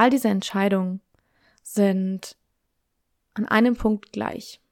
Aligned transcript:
all 0.00 0.08
diese 0.08 0.28
Entscheidungen 0.28 1.02
sind 1.62 2.34
an 3.34 3.44
einem 3.46 3.76
Punkt 3.76 4.12
gleich. 4.12 4.62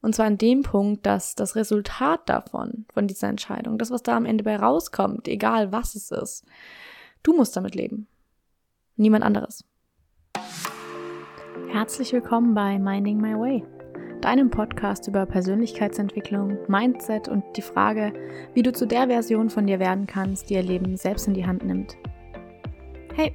Und 0.00 0.14
zwar 0.14 0.24
an 0.24 0.38
dem 0.38 0.62
Punkt, 0.62 1.04
dass 1.04 1.34
das 1.34 1.56
Resultat 1.56 2.26
davon, 2.26 2.86
von 2.90 3.06
dieser 3.06 3.28
Entscheidung, 3.28 3.76
das, 3.76 3.90
was 3.90 4.02
da 4.02 4.16
am 4.16 4.24
Ende 4.24 4.42
bei 4.42 4.56
rauskommt, 4.56 5.28
egal 5.28 5.72
was 5.72 5.94
es 5.94 6.10
ist, 6.10 6.46
du 7.22 7.36
musst 7.36 7.54
damit 7.54 7.74
leben. 7.74 8.06
Niemand 8.96 9.24
anderes. 9.24 9.62
Herzlich 11.68 12.14
willkommen 12.14 12.54
bei 12.54 12.78
Minding 12.78 13.20
My 13.20 13.34
Way, 13.34 13.62
deinem 14.22 14.48
Podcast 14.48 15.06
über 15.06 15.26
Persönlichkeitsentwicklung, 15.26 16.56
Mindset 16.66 17.28
und 17.28 17.44
die 17.58 17.62
Frage, 17.62 18.14
wie 18.54 18.62
du 18.62 18.72
zu 18.72 18.86
der 18.86 19.06
Version 19.08 19.50
von 19.50 19.66
dir 19.66 19.80
werden 19.80 20.06
kannst, 20.06 20.48
die 20.48 20.54
ihr 20.54 20.62
Leben 20.62 20.96
selbst 20.96 21.28
in 21.28 21.34
die 21.34 21.46
Hand 21.46 21.62
nimmt. 21.62 21.98
Hey, 23.14 23.34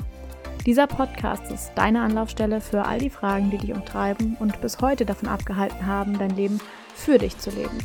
Dieser 0.67 0.85
Podcast 0.85 1.51
ist 1.51 1.71
deine 1.73 2.01
Anlaufstelle 2.01 2.61
für 2.61 2.85
all 2.85 2.99
die 2.99 3.09
Fragen, 3.09 3.49
die 3.49 3.57
dich 3.57 3.73
umtreiben 3.73 4.37
und 4.39 4.61
bis 4.61 4.79
heute 4.79 5.07
davon 5.07 5.27
abgehalten 5.27 5.87
haben, 5.87 6.19
dein 6.19 6.35
Leben 6.35 6.59
für 6.93 7.17
dich 7.17 7.35
zu 7.39 7.49
leben. 7.49 7.79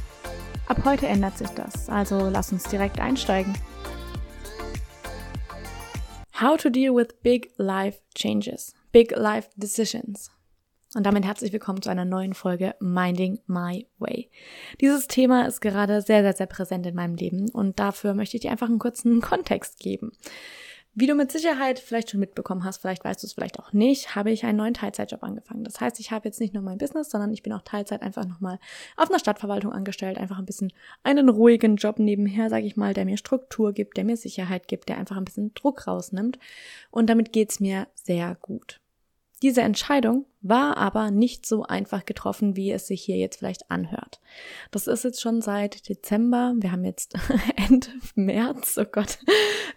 Ab 0.67 0.83
heute 0.85 1.07
ändert 1.07 1.39
sich 1.39 1.49
das, 1.49 1.89
also 1.89 2.29
lass 2.29 2.53
uns 2.53 2.65
direkt 2.65 3.01
einsteigen. 3.01 3.55
How 6.39 6.59
to 6.59 6.69
deal 6.69 6.95
with 6.95 7.15
big 7.23 7.51
life 7.57 8.01
changes, 8.15 8.75
big 8.93 9.17
life 9.17 9.49
decisions. 9.57 10.31
Und 10.95 11.07
damit 11.07 11.25
herzlich 11.25 11.55
willkommen 11.55 11.81
zu 11.81 11.89
einer 11.89 12.05
neuen 12.05 12.35
Folge 12.35 12.75
Minding 12.79 13.39
My 13.47 13.87
Way. 13.99 14.31
Dieses 14.83 15.09
Thema 15.09 15.47
ist 15.47 15.63
gerade 15.63 16.03
sehr, 16.03 16.21
sehr, 16.21 16.35
sehr 16.35 16.47
präsent 16.47 16.87
in 16.87 16.95
meinem 16.95 17.15
Leben 17.15 17.49
und 17.51 17.79
dafür 17.79 18.13
möchte 18.13 18.37
ich 18.37 18.43
dir 18.43 18.51
einfach 18.51 18.69
einen 18.69 18.79
kurzen 18.79 19.21
Kontext 19.23 19.79
geben. 19.79 20.13
Wie 20.99 21.07
du 21.07 21.15
mit 21.15 21.31
Sicherheit 21.31 21.79
vielleicht 21.79 22.11
schon 22.11 22.21
mitbekommen 22.21 22.65
hast, 22.65 22.79
vielleicht 22.79 23.05
weißt 23.05 23.23
du 23.23 23.27
es 23.27 23.35
vielleicht 23.35 23.59
auch 23.59 23.75
nicht, 23.75 24.17
habe 24.17 24.31
ich 24.31 24.45
einen 24.45 24.57
neuen 24.57 24.73
Teilzeitjob 24.73 25.23
angefangen. 25.23 25.63
Das 25.63 25.79
heißt, 25.79 26.01
ich 26.01 26.11
habe 26.11 26.27
jetzt 26.27 26.41
nicht 26.41 26.55
nur 26.55 26.63
mein 26.63 26.79
Business, 26.79 27.11
sondern 27.11 27.35
ich 27.35 27.43
bin 27.43 27.53
auch 27.53 27.61
Teilzeit 27.61 28.01
einfach 28.01 28.25
nochmal 28.25 28.59
auf 28.97 29.11
einer 29.11 29.19
Stadtverwaltung 29.19 29.75
angestellt, 29.75 30.17
einfach 30.17 30.39
ein 30.39 30.47
bisschen 30.47 30.73
einen 31.03 31.29
ruhigen 31.29 31.77
Job 31.77 31.99
nebenher, 31.99 32.49
sage 32.49 32.65
ich 32.65 32.79
mal, 32.79 32.95
der 32.95 33.05
mir 33.05 33.19
Struktur 33.19 33.75
gibt, 33.75 33.99
der 33.99 34.05
mir 34.05 34.17
Sicherheit 34.17 34.69
gibt, 34.69 34.89
der 34.89 34.97
einfach 34.97 35.19
ein 35.19 35.27
bisschen 35.27 35.53
Druck 35.53 35.87
rausnimmt. 35.87 36.39
Und 36.91 37.11
damit 37.11 37.31
geht's 37.31 37.61
mir 37.61 37.89
sehr 38.03 38.35
gut. 38.41 38.81
Diese 39.43 39.61
Entscheidung 39.61 40.25
war 40.41 40.79
aber 40.79 41.11
nicht 41.11 41.45
so 41.45 41.65
einfach 41.65 42.07
getroffen, 42.07 42.57
wie 42.57 42.73
es 42.73 42.87
sich 42.87 43.03
hier 43.03 43.17
jetzt 43.17 43.37
vielleicht 43.37 43.71
anhört. 43.71 44.21
Das 44.71 44.87
ist 44.87 45.05
jetzt 45.05 45.21
schon 45.21 45.43
seit 45.43 45.89
Dezember. 45.89 46.55
Wir 46.57 46.73
haben 46.73 46.85
jetzt 46.85 47.15
Ende 47.57 47.89
März, 48.15 48.79
oh 48.81 48.87
Gott. 48.91 49.19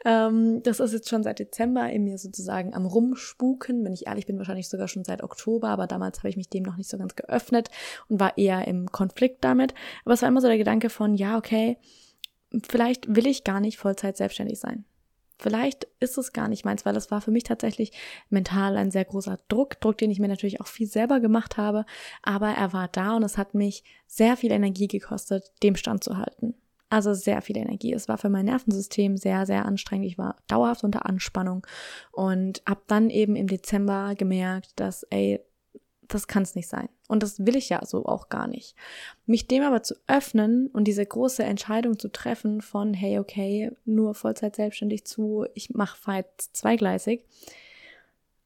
Ähm, 0.05 0.63
das 0.63 0.79
ist 0.79 0.93
jetzt 0.93 1.09
schon 1.09 1.23
seit 1.23 1.39
Dezember 1.39 1.89
in 1.89 2.05
mir 2.05 2.17
sozusagen 2.17 2.73
am 2.73 2.85
Rumspuken. 2.85 3.83
Wenn 3.83 3.93
ich 3.93 4.07
ehrlich 4.07 4.25
bin, 4.25 4.37
wahrscheinlich 4.37 4.69
sogar 4.69 4.87
schon 4.87 5.03
seit 5.03 5.23
Oktober, 5.23 5.67
aber 5.67 5.87
damals 5.87 6.19
habe 6.19 6.29
ich 6.29 6.37
mich 6.37 6.49
dem 6.49 6.63
noch 6.63 6.77
nicht 6.77 6.89
so 6.89 6.97
ganz 6.97 7.15
geöffnet 7.15 7.69
und 8.07 8.21
war 8.21 8.37
eher 8.37 8.65
im 8.65 8.89
Konflikt 8.91 9.43
damit. 9.43 9.73
Aber 10.05 10.13
es 10.13 10.21
war 10.21 10.29
immer 10.29 10.41
so 10.41 10.47
der 10.47 10.57
Gedanke 10.57 10.89
von, 10.89 11.15
ja, 11.15 11.37
okay, 11.37 11.77
vielleicht 12.69 13.13
will 13.13 13.27
ich 13.27 13.43
gar 13.43 13.59
nicht 13.59 13.77
Vollzeit 13.77 14.15
selbstständig 14.15 14.57
sein. 14.59 14.85
Vielleicht 15.39 15.87
ist 16.01 16.17
es 16.17 16.33
gar 16.33 16.49
nicht 16.49 16.65
meins, 16.65 16.85
weil 16.85 16.97
es 16.97 17.11
war 17.11 17.21
für 17.21 17.31
mich 17.31 17.43
tatsächlich 17.43 17.93
mental 18.29 18.75
ein 18.75 18.91
sehr 18.91 19.05
großer 19.05 19.39
Druck, 19.47 19.79
Druck, 19.79 19.97
den 19.97 20.11
ich 20.11 20.19
mir 20.19 20.27
natürlich 20.27 20.59
auch 20.59 20.67
viel 20.67 20.87
selber 20.87 21.21
gemacht 21.21 21.55
habe, 21.55 21.85
aber 22.21 22.49
er 22.49 22.73
war 22.73 22.89
da 22.89 23.15
und 23.15 23.23
es 23.23 23.37
hat 23.37 23.53
mich 23.53 23.83
sehr 24.05 24.35
viel 24.35 24.51
Energie 24.51 24.87
gekostet, 24.87 25.51
dem 25.63 25.77
standzuhalten. 25.77 26.55
Also 26.89 27.13
sehr 27.13 27.41
viel 27.41 27.55
Energie. 27.55 27.93
Es 27.93 28.09
war 28.09 28.17
für 28.17 28.29
mein 28.29 28.45
Nervensystem 28.45 29.15
sehr, 29.15 29.45
sehr 29.45 29.65
anstrengend. 29.65 30.07
Ich 30.07 30.17
war 30.17 30.35
dauerhaft 30.47 30.83
unter 30.83 31.05
Anspannung 31.05 31.65
und 32.11 32.61
habe 32.67 32.81
dann 32.87 33.09
eben 33.09 33.35
im 33.35 33.47
Dezember 33.47 34.15
gemerkt, 34.15 34.71
dass, 34.75 35.03
ey, 35.03 35.39
das 36.07 36.27
kann 36.27 36.43
es 36.43 36.55
nicht 36.55 36.67
sein. 36.67 36.89
Und 37.09 37.23
das 37.23 37.43
will 37.43 37.55
ich 37.55 37.69
ja 37.69 37.83
so 37.83 38.05
auch 38.05 38.29
gar 38.29 38.47
nicht. 38.47 38.75
Mich 39.25 39.47
dem 39.47 39.63
aber 39.63 39.81
zu 39.81 39.95
öffnen 40.05 40.67
und 40.67 40.85
diese 40.85 41.03
große 41.03 41.43
Entscheidung 41.43 41.97
zu 41.97 42.11
treffen 42.11 42.61
von, 42.61 42.93
hey, 42.93 43.17
okay, 43.17 43.71
nur 43.83 44.13
Vollzeit 44.13 44.55
selbstständig 44.55 45.05
zu, 45.05 45.47
ich 45.55 45.71
mache 45.71 45.97
Fight 45.97 46.27
zweigleisig. 46.53 47.25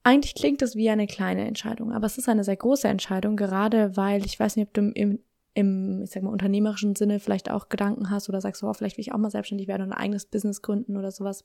Eigentlich 0.03 0.33
klingt 0.33 0.61
das 0.61 0.77
wie 0.77 0.89
eine 0.89 1.07
kleine 1.07 1.45
Entscheidung, 1.45 1.91
aber 1.91 2.05
es 2.05 2.17
ist 2.17 2.29
eine 2.29 2.45
sehr 2.45 2.55
große 2.55 2.87
Entscheidung, 2.87 3.35
gerade 3.35 3.97
weil 3.97 4.25
ich 4.25 4.39
weiß 4.39 4.55
nicht, 4.55 4.67
ob 4.69 4.73
du 4.73 4.91
im, 4.91 5.19
im 5.53 6.03
ich 6.03 6.11
sag 6.11 6.23
mal, 6.23 6.31
unternehmerischen 6.31 6.95
Sinne 6.95 7.19
vielleicht 7.19 7.51
auch 7.51 7.67
Gedanken 7.67 8.09
hast 8.09 8.29
oder 8.29 8.39
sagst, 8.39 8.63
oh, 8.63 8.73
vielleicht 8.73 8.95
will 8.97 9.01
ich 9.01 9.11
auch 9.11 9.17
mal 9.17 9.29
selbstständig 9.29 9.67
werden 9.67 9.83
und 9.83 9.91
ein 9.91 9.99
eigenes 9.99 10.25
Business 10.25 10.61
gründen 10.61 10.95
oder 10.95 11.11
sowas 11.11 11.43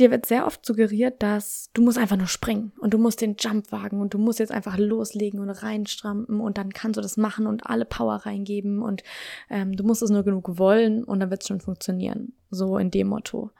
dir 0.00 0.10
wird 0.10 0.26
sehr 0.26 0.46
oft 0.46 0.64
suggeriert, 0.64 1.22
dass 1.22 1.70
du 1.74 1.82
musst 1.82 1.98
einfach 1.98 2.16
nur 2.16 2.26
springen 2.26 2.72
und 2.80 2.94
du 2.94 2.98
musst 2.98 3.20
den 3.20 3.36
Jump 3.38 3.70
wagen 3.70 4.00
und 4.00 4.14
du 4.14 4.18
musst 4.18 4.38
jetzt 4.38 4.52
einfach 4.52 4.78
loslegen 4.78 5.40
und 5.40 5.50
reinstrampen 5.50 6.40
und 6.40 6.58
dann 6.58 6.72
kannst 6.72 6.96
du 6.96 7.02
das 7.02 7.16
machen 7.16 7.46
und 7.46 7.66
alle 7.66 7.84
Power 7.84 8.16
reingeben 8.16 8.82
und 8.82 9.02
ähm, 9.48 9.76
du 9.76 9.84
musst 9.84 10.02
es 10.02 10.10
nur 10.10 10.24
genug 10.24 10.58
wollen 10.58 11.04
und 11.04 11.20
dann 11.20 11.30
wird 11.30 11.42
es 11.42 11.48
schon 11.48 11.60
funktionieren. 11.60 12.32
So 12.50 12.78
in 12.78 12.90
dem 12.90 13.08
Motto. 13.08 13.50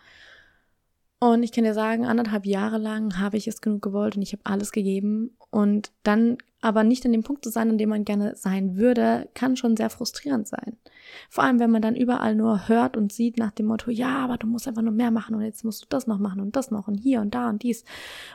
Und 1.21 1.43
ich 1.43 1.53
kann 1.53 1.65
dir 1.65 1.75
sagen, 1.75 2.06
anderthalb 2.06 2.47
Jahre 2.47 2.78
lang 2.78 3.19
habe 3.19 3.37
ich 3.37 3.47
es 3.47 3.61
genug 3.61 3.83
gewollt 3.83 4.17
und 4.17 4.22
ich 4.22 4.33
habe 4.33 4.43
alles 4.45 4.72
gegeben. 4.72 5.37
Und 5.51 5.93
dann 6.03 6.39
aber 6.60 6.84
nicht 6.84 7.04
an 7.06 7.12
dem 7.12 7.22
Punkt 7.22 7.44
zu 7.44 7.50
sein, 7.50 7.71
an 7.71 7.78
dem 7.78 7.88
man 7.88 8.04
gerne 8.04 8.37
sein 8.37 8.76
würde, 8.76 9.28
kann 9.34 9.56
schon 9.56 9.76
sehr 9.76 9.91
frustrierend 9.91 10.47
sein. 10.47 10.76
Vor 11.28 11.44
allem, 11.44 11.59
wenn 11.59 11.71
man 11.71 11.82
dann 11.82 11.97
überall 11.97 12.34
nur 12.34 12.69
hört 12.69 12.97
und 12.97 13.12
sieht 13.12 13.38
nach 13.38 13.53
dem 13.53 13.66
Motto, 13.66 13.91
ja, 13.91 14.19
aber 14.19 14.37
du 14.37 14.47
musst 14.47 14.69
einfach 14.69 14.82
nur 14.82 14.93
mehr 14.93 15.10
machen 15.10 15.34
und 15.34 15.43
jetzt 15.43 15.65
musst 15.65 15.82
du 15.82 15.87
das 15.88 16.06
noch 16.06 16.19
machen 16.19 16.41
und 16.41 16.56
das 16.56 16.71
noch 16.71 16.88
und 16.88 16.98
hier 16.98 17.21
und 17.21 17.34
da 17.34 17.48
und 17.48 17.62
dies. 17.62 17.84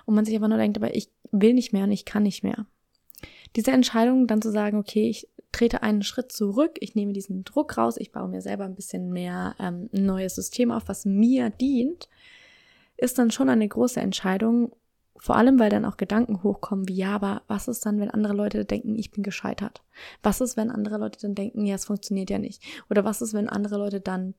Und 0.06 0.16
man 0.16 0.26
sich 0.26 0.36
einfach 0.36 0.48
nur 0.48 0.58
denkt, 0.58 0.78
aber 0.78 0.96
ich 0.96 1.10
will 1.32 1.54
nicht 1.54 1.74
mehr 1.74 1.84
und 1.84 1.92
ich 1.92 2.06
kann 2.06 2.24
nicht 2.24 2.44
mehr. 2.44 2.66
Diese 3.56 3.72
Entscheidung 3.72 4.28
dann 4.28 4.42
zu 4.42 4.52
sagen, 4.52 4.78
okay, 4.78 5.10
ich 5.10 5.30
trete 5.52 5.84
einen 5.84 6.04
Schritt 6.04 6.32
zurück, 6.32 6.78
ich 6.82 6.96
nehme 6.96 7.14
diesen 7.14 7.44
Druck 7.46 7.78
raus, 7.78 7.96
ich 7.98 8.12
baue 8.12 8.28
mir 8.28 8.42
selber 8.42 8.66
ein 8.66 8.76
bisschen 8.76 9.12
mehr 9.12 9.56
ähm, 9.60 9.90
ein 9.94 10.06
neues 10.06 10.36
System 10.36 10.72
auf, 10.72 10.88
was 10.88 11.06
mir 11.06 11.50
dient, 11.50 12.10
ist 12.98 13.18
dann 13.18 13.32
schon 13.32 13.50
eine 13.50 13.68
große 13.68 14.00
Entscheidung. 14.00 14.74
Vor 15.18 15.38
allem, 15.38 15.60
weil 15.60 15.70
dann 15.70 15.86
auch 15.86 15.98
Gedanken 15.98 16.44
hochkommen 16.44 16.88
wie, 16.88 16.96
ja, 16.96 17.16
aber 17.16 17.42
was 17.48 17.68
ist 17.68 17.86
dann, 17.86 18.00
wenn 18.00 18.12
andere 18.12 18.34
Leute 18.34 18.66
denken, 18.66 18.96
ich 18.96 19.12
bin 19.12 19.24
gescheitert? 19.24 19.82
Was 20.22 20.42
ist, 20.42 20.58
wenn 20.58 20.70
andere 20.70 20.98
Leute 20.98 21.20
dann 21.22 21.36
denken, 21.36 21.66
ja, 21.66 21.76
es 21.76 21.86
funktioniert 21.86 22.30
ja 22.30 22.38
nicht? 22.38 22.62
Oder 22.90 23.06
was 23.06 23.22
ist, 23.22 23.34
wenn 23.34 23.50
andere 23.50 23.78
Leute 23.78 24.02
dann 24.02 24.34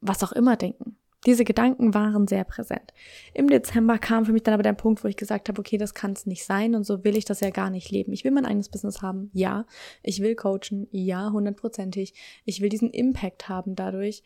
was 0.00 0.22
auch 0.22 0.32
immer 0.32 0.56
denken? 0.56 0.96
Diese 1.26 1.44
Gedanken 1.44 1.92
waren 1.92 2.26
sehr 2.26 2.44
präsent. 2.44 2.94
Im 3.34 3.48
Dezember 3.48 3.98
kam 3.98 4.24
für 4.24 4.32
mich 4.32 4.42
dann 4.42 4.54
aber 4.54 4.62
der 4.62 4.72
Punkt, 4.72 5.04
wo 5.04 5.08
ich 5.08 5.18
gesagt 5.18 5.50
habe, 5.50 5.60
okay, 5.60 5.76
das 5.76 5.92
kann 5.92 6.12
es 6.12 6.24
nicht 6.24 6.44
sein 6.44 6.74
und 6.74 6.84
so 6.84 7.04
will 7.04 7.16
ich 7.16 7.26
das 7.26 7.40
ja 7.40 7.50
gar 7.50 7.68
nicht 7.68 7.90
leben. 7.90 8.12
Ich 8.12 8.24
will 8.24 8.30
mein 8.30 8.46
eigenes 8.46 8.70
Business 8.70 9.02
haben, 9.02 9.30
ja. 9.34 9.66
Ich 10.02 10.22
will 10.22 10.34
coachen, 10.34 10.88
ja, 10.92 11.30
hundertprozentig. 11.30 12.14
Ich 12.46 12.62
will 12.62 12.70
diesen 12.70 12.90
Impact 12.90 13.50
haben 13.50 13.74
dadurch, 13.74 14.22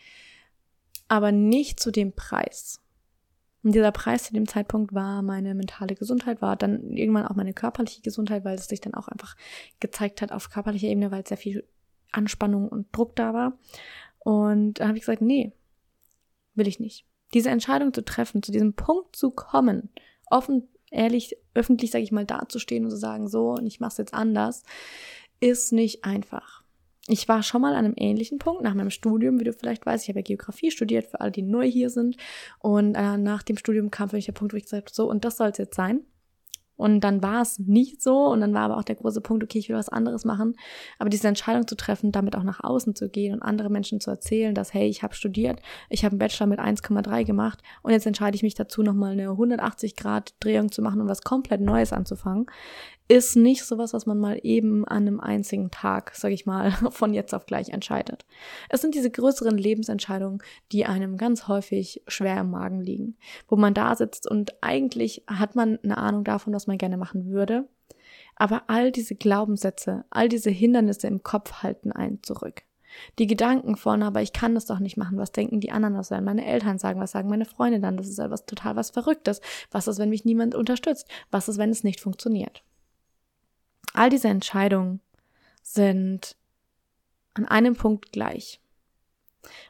aber 1.08 1.32
nicht 1.32 1.80
zu 1.80 1.90
dem 1.90 2.12
Preis. 2.12 2.80
Und 3.64 3.75
dieser 3.75 3.92
Preis 3.92 4.25
zu 4.25 4.34
dem 4.34 4.47
Zeitpunkt 4.47 4.92
war 4.92 5.22
meine 5.22 5.54
mentale 5.54 5.94
Gesundheit, 5.94 6.42
war 6.42 6.54
dann 6.54 6.91
irgendwann 6.91 7.26
auch 7.26 7.34
meine 7.34 7.54
körperliche 7.54 8.02
Gesundheit, 8.02 8.44
weil 8.44 8.56
es 8.56 8.69
sich 8.69 8.82
dann 8.82 8.93
auch 8.93 9.08
einfach 9.08 9.37
gezeigt 9.81 10.20
hat 10.20 10.32
auf 10.32 10.50
körperlicher 10.50 10.88
Ebene, 10.88 11.11
weil 11.11 11.26
sehr 11.26 11.38
viel 11.38 11.66
Anspannung 12.12 12.69
und 12.69 12.94
Druck 12.94 13.16
da 13.16 13.32
war. 13.32 13.58
Und 14.19 14.75
da 14.75 14.88
habe 14.88 14.99
ich 14.99 15.02
gesagt, 15.02 15.22
nee, 15.22 15.52
will 16.55 16.69
ich 16.69 16.78
nicht. 16.78 17.06
Diese 17.32 17.49
Entscheidung 17.49 17.94
zu 17.94 18.05
treffen, 18.05 18.43
zu 18.43 18.52
diesem 18.52 18.75
Punkt 18.75 19.16
zu 19.16 19.31
kommen, 19.31 19.88
offen, 20.26 20.69
ehrlich, 20.90 21.37
öffentlich, 21.55 21.90
sage 21.90 22.05
ich 22.05 22.12
mal, 22.12 22.26
dazustehen 22.26 22.84
und 22.84 22.90
zu 22.90 22.99
sagen, 22.99 23.28
so, 23.28 23.52
und 23.52 23.66
ich 23.66 23.81
mache 23.81 23.93
es 23.93 23.99
jetzt 23.99 24.14
anders, 24.14 24.62
ist 25.40 25.72
nicht 25.72 26.05
einfach. 26.05 26.63
Ich 27.06 27.28
war 27.28 27.42
schon 27.42 27.60
mal 27.60 27.74
an 27.74 27.84
einem 27.84 27.94
ähnlichen 27.96 28.38
Punkt 28.38 28.62
nach 28.62 28.74
meinem 28.74 28.90
Studium, 28.90 29.38
wie 29.38 29.44
du 29.44 29.52
vielleicht 29.52 29.84
weißt. 29.84 30.04
Ich 30.04 30.08
habe 30.08 30.20
ja 30.20 30.24
Geografie 30.24 30.70
studiert, 30.70 31.06
für 31.06 31.20
alle, 31.20 31.32
die 31.32 31.42
neu 31.42 31.70
hier 31.70 31.90
sind. 31.90 32.16
Und 32.60 32.94
äh, 32.94 33.18
nach 33.18 33.42
dem 33.42 33.58
Studium 33.58 33.90
kam 33.90 34.08
für 34.08 34.16
mich 34.16 34.24
der 34.24 34.32
Punkt, 34.32 34.54
wo 34.54 34.56
ich 34.56 34.64
gesagt 34.64 34.88
habe, 34.88 34.94
so, 34.94 35.10
und 35.10 35.24
das 35.24 35.36
soll 35.36 35.48
es 35.48 35.58
jetzt 35.58 35.76
sein. 35.76 36.00
Und 36.76 37.00
dann 37.00 37.22
war 37.22 37.42
es 37.42 37.58
nicht 37.58 38.02
so 38.02 38.26
und 38.26 38.40
dann 38.40 38.52
war 38.52 38.62
aber 38.62 38.78
auch 38.78 38.84
der 38.84 38.96
große 38.96 39.20
Punkt, 39.20 39.44
okay, 39.44 39.58
ich 39.58 39.68
will 39.68 39.76
was 39.76 39.88
anderes 39.88 40.24
machen. 40.24 40.56
Aber 40.98 41.08
diese 41.08 41.28
Entscheidung 41.28 41.68
zu 41.68 41.76
treffen, 41.76 42.10
damit 42.10 42.36
auch 42.36 42.42
nach 42.42 42.64
außen 42.64 42.96
zu 42.96 43.08
gehen 43.08 43.32
und 43.32 43.42
andere 43.42 43.70
Menschen 43.70 44.00
zu 44.00 44.10
erzählen, 44.10 44.54
dass, 44.54 44.74
hey, 44.74 44.88
ich 44.88 45.02
habe 45.02 45.14
studiert, 45.14 45.60
ich 45.88 46.04
habe 46.04 46.12
einen 46.12 46.18
Bachelor 46.18 46.46
mit 46.46 46.58
1,3 46.58 47.24
gemacht 47.24 47.60
und 47.82 47.92
jetzt 47.92 48.06
entscheide 48.06 48.34
ich 48.34 48.42
mich 48.42 48.54
dazu, 48.54 48.82
nochmal 48.82 49.12
eine 49.12 49.30
180 49.30 49.94
Grad 49.94 50.34
Drehung 50.40 50.72
zu 50.72 50.82
machen 50.82 51.00
und 51.00 51.08
was 51.08 51.22
komplett 51.22 51.60
Neues 51.60 51.92
anzufangen, 51.92 52.46
ist 53.08 53.36
nicht 53.36 53.64
sowas, 53.64 53.92
was 53.92 54.06
man 54.06 54.18
mal 54.18 54.38
eben 54.42 54.86
an 54.86 55.06
einem 55.06 55.20
einzigen 55.20 55.70
Tag, 55.70 56.12
sag 56.14 56.32
ich 56.32 56.46
mal, 56.46 56.70
von 56.90 57.12
jetzt 57.12 57.34
auf 57.34 57.46
gleich 57.46 57.68
entscheidet. 57.68 58.24
Es 58.68 58.80
sind 58.80 58.94
diese 58.94 59.10
größeren 59.10 59.58
Lebensentscheidungen, 59.58 60.42
die 60.72 60.86
einem 60.86 61.16
ganz 61.16 61.46
häufig 61.48 62.02
schwer 62.08 62.40
im 62.40 62.50
Magen 62.50 62.80
liegen, 62.80 63.16
wo 63.48 63.56
man 63.56 63.74
da 63.74 63.94
sitzt 63.94 64.28
und 64.28 64.54
eigentlich 64.62 65.22
hat 65.26 65.54
man 65.54 65.78
eine 65.82 65.98
Ahnung 65.98 66.24
davon, 66.24 66.54
was 66.54 66.66
man 66.66 66.78
gerne 66.78 66.96
machen 66.96 67.26
würde, 67.26 67.68
aber 68.36 68.64
all 68.68 68.90
diese 68.90 69.14
Glaubenssätze, 69.14 70.04
all 70.10 70.28
diese 70.28 70.50
Hindernisse 70.50 71.06
im 71.06 71.22
Kopf 71.22 71.62
halten 71.62 71.92
einen 71.92 72.22
zurück. 72.22 72.62
Die 73.18 73.26
Gedanken 73.26 73.76
von, 73.76 74.02
aber 74.02 74.22
ich 74.22 74.32
kann 74.32 74.54
das 74.54 74.66
doch 74.66 74.78
nicht 74.78 74.96
machen, 74.96 75.18
was 75.18 75.32
denken 75.32 75.60
die 75.60 75.72
anderen, 75.72 75.96
was 75.96 76.10
werden 76.10 76.24
meine 76.24 76.46
Eltern 76.46 76.78
sagen, 76.78 77.00
was 77.00 77.10
sagen 77.10 77.28
meine 77.28 77.44
Freunde 77.44 77.80
dann, 77.80 77.96
das 77.96 78.08
ist 78.08 78.18
etwas 78.18 78.46
total 78.46 78.76
was 78.76 78.90
Verrücktes, 78.90 79.40
was 79.70 79.88
ist, 79.88 79.98
wenn 79.98 80.10
mich 80.10 80.24
niemand 80.24 80.54
unterstützt, 80.54 81.08
was 81.30 81.48
ist, 81.48 81.58
wenn 81.58 81.70
es 81.70 81.84
nicht 81.84 82.00
funktioniert. 82.00 82.62
All 83.94 84.11
diese 84.11 84.29
Entscheidungen 84.29 85.00
sind 85.62 86.37
an 87.32 87.46
einem 87.46 87.75
Punkt 87.75 88.12
gleich. 88.12 88.61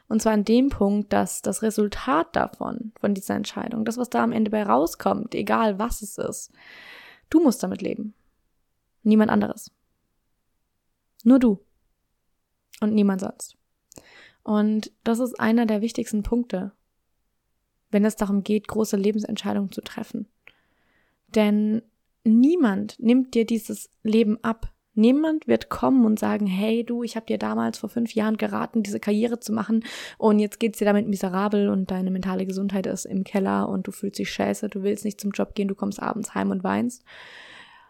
Und 0.07 0.21
zwar 0.21 0.33
an 0.33 0.43
dem 0.43 0.69
Punkt, 0.69 1.13
dass 1.13 1.41
das 1.41 1.61
Resultat 1.61 2.35
davon, 2.35 2.91
von 2.99 3.13
dieser 3.13 3.35
Entscheidung, 3.35 3.85
das, 3.85 3.97
was 3.97 4.09
da 4.09 4.23
am 4.23 4.31
Ende 4.31 4.51
bei 4.51 4.63
rauskommt, 4.63 5.35
egal 5.35 5.79
was 5.79 6.01
es 6.01 6.17
ist, 6.17 6.51
du 7.29 7.41
musst 7.41 7.61
damit 7.61 7.81
leben. 7.81 8.13
Niemand 9.03 9.31
anderes. 9.31 9.71
Nur 11.23 11.39
du. 11.39 11.59
Und 12.81 12.93
niemand 12.93 13.21
sonst. 13.21 13.55
Und 14.43 14.91
das 15.03 15.19
ist 15.19 15.39
einer 15.39 15.65
der 15.65 15.81
wichtigsten 15.81 16.23
Punkte, 16.23 16.71
wenn 17.91 18.05
es 18.05 18.15
darum 18.15 18.43
geht, 18.43 18.67
große 18.67 18.97
Lebensentscheidungen 18.97 19.71
zu 19.71 19.81
treffen. 19.81 20.27
Denn 21.27 21.83
niemand 22.25 22.99
nimmt 22.99 23.33
dir 23.33 23.45
dieses 23.45 23.89
Leben 24.03 24.37
ab. 24.43 24.71
Niemand 24.93 25.47
wird 25.47 25.69
kommen 25.69 26.05
und 26.05 26.19
sagen, 26.19 26.47
hey 26.47 26.85
du, 26.85 27.03
ich 27.03 27.17
habe 27.17 27.25
dir 27.25 27.37
damals 27.37 27.77
vor 27.77 27.89
fünf 27.89 28.15
Jahren 28.15 28.37
geraten, 28.37 28.81
diese 28.81 29.01
Karriere 29.01 29.41
zu 29.41 29.51
machen 29.51 29.83
und 30.17 30.39
jetzt 30.39 30.59
geht's 30.59 30.79
dir 30.79 30.85
damit 30.85 31.05
miserabel 31.07 31.67
und 31.67 31.91
deine 31.91 32.11
mentale 32.11 32.45
Gesundheit 32.45 32.87
ist 32.87 33.03
im 33.03 33.25
Keller 33.25 33.67
und 33.67 33.87
du 33.87 33.91
fühlst 33.91 34.19
dich 34.19 34.31
scheiße, 34.31 34.69
du 34.69 34.83
willst 34.83 35.03
nicht 35.03 35.19
zum 35.19 35.31
Job 35.31 35.53
gehen, 35.53 35.67
du 35.67 35.75
kommst 35.75 36.01
abends 36.01 36.33
heim 36.33 36.49
und 36.49 36.63
weinst. 36.63 37.03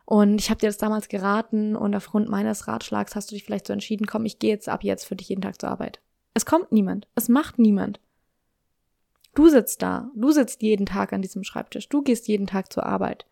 Und 0.06 0.40
ich 0.40 0.50
habe 0.50 0.60
dir 0.60 0.68
das 0.68 0.78
damals 0.78 1.08
geraten 1.08 1.76
und 1.76 1.96
aufgrund 1.96 2.28
meines 2.28 2.68
Ratschlags 2.68 3.16
hast 3.16 3.30
du 3.30 3.36
dich 3.36 3.44
vielleicht 3.44 3.68
so 3.68 3.74
entschieden, 3.74 4.08
komm, 4.08 4.26
ich 4.26 4.40
gehe 4.40 4.52
jetzt 4.52 4.70
ab 4.70 4.84
jetzt 4.84 5.06
für 5.06 5.16
dich 5.16 5.30
jeden 5.30 5.42
Tag 5.42 5.62
zur 5.62 5.70
Arbeit. 5.70 6.00
Es 6.34 6.46
kommt 6.46 6.72
niemand, 6.72 7.08
es 7.14 7.30
macht 7.30 7.60
niemand. 7.60 8.00
Du 9.36 9.48
sitzt 9.50 9.82
da, 9.82 10.10
du 10.16 10.32
sitzt 10.32 10.62
jeden 10.64 10.86
Tag 10.86 11.14
an 11.14 11.22
diesem 11.22 11.44
Schreibtisch, 11.44 11.90
du 11.90 12.02
gehst 12.02 12.28
jeden 12.28 12.48
Tag 12.48 12.72
zur 12.74 12.86
Arbeit. 12.86 13.26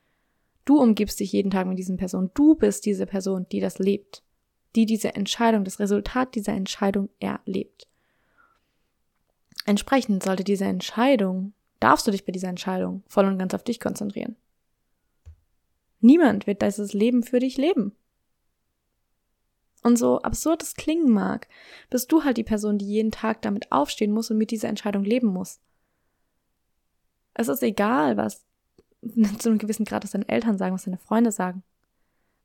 Du 0.66 0.80
umgibst 0.80 1.20
dich 1.20 1.32
jeden 1.32 1.52
Tag 1.52 1.68
mit 1.68 1.78
diesen 1.78 1.98
Personen. 1.98 2.32
Du 2.34 2.56
bist 2.56 2.86
diese 2.86 3.06
Person, 3.06 3.46
die 3.52 3.60
das 3.60 3.80
lebt. 3.80 4.24
Die 4.76 4.86
diese 4.86 5.14
Entscheidung, 5.16 5.64
das 5.64 5.80
Resultat 5.80 6.36
dieser 6.36 6.54
Entscheidung 6.54 7.10
erlebt. 7.20 7.88
Entsprechend 9.66 10.24
sollte 10.24 10.44
diese 10.44 10.66
Entscheidung, 10.66 11.54
darfst 11.80 12.08
du 12.08 12.12
dich 12.12 12.26
bei 12.26 12.32
dieser 12.32 12.50
Entscheidung 12.50 13.04
voll 13.08 13.26
und 13.26 13.38
ganz 13.38 13.54
auf 13.54 13.64
dich 13.64 13.80
konzentrieren. 13.80 14.36
Niemand 16.00 16.48
wird 16.48 16.62
dieses 16.62 16.94
Leben 16.94 17.24
für 17.24 17.40
dich 17.40 17.58
leben. 17.58 17.94
Und 19.84 19.98
so 19.98 20.22
absurd 20.22 20.64
es 20.64 20.76
klingen 20.76 21.10
mag, 21.10 21.48
bist 21.90 22.12
du 22.12 22.24
halt 22.24 22.38
die 22.38 22.44
Person, 22.44 22.78
die 22.78 22.88
jeden 22.88 23.12
Tag 23.12 23.42
damit 23.42 23.72
aufstehen 23.72 24.12
muss 24.12 24.32
und 24.32 24.38
mit 24.38 24.52
dieser 24.52 24.70
Entscheidung 24.70 25.04
leben 25.04 25.28
muss. 25.28 25.60
Es 27.34 27.48
ist 27.48 27.64
egal, 27.64 28.16
was 28.16 28.46
zu 29.40 29.50
einem 29.50 29.58
gewissen 29.58 29.86
Grad, 29.86 30.04
was 30.04 30.12
deine 30.12 30.28
Eltern 30.30 30.58
sagen, 30.58 30.74
was 30.74 30.86
deine 30.86 30.98
Freunde 30.98 31.32
sagen. 31.32 31.64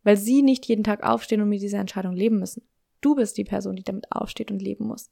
Weil 0.02 0.16
sie 0.16 0.43
nicht 0.43 0.66
jeden 0.66 0.84
Tag 0.84 1.02
aufstehen 1.02 1.40
und 1.40 1.49
mit 1.49 1.62
dieser 1.62 1.78
Entscheidung 1.78 2.14
leben 2.14 2.38
müssen. 2.38 2.62
Du 3.00 3.14
bist 3.14 3.37
die 3.37 3.44
Person, 3.44 3.76
die 3.76 3.84
damit 3.84 4.10
aufsteht 4.10 4.50
und 4.50 4.62
leben 4.62 4.87
muss. 4.87 5.10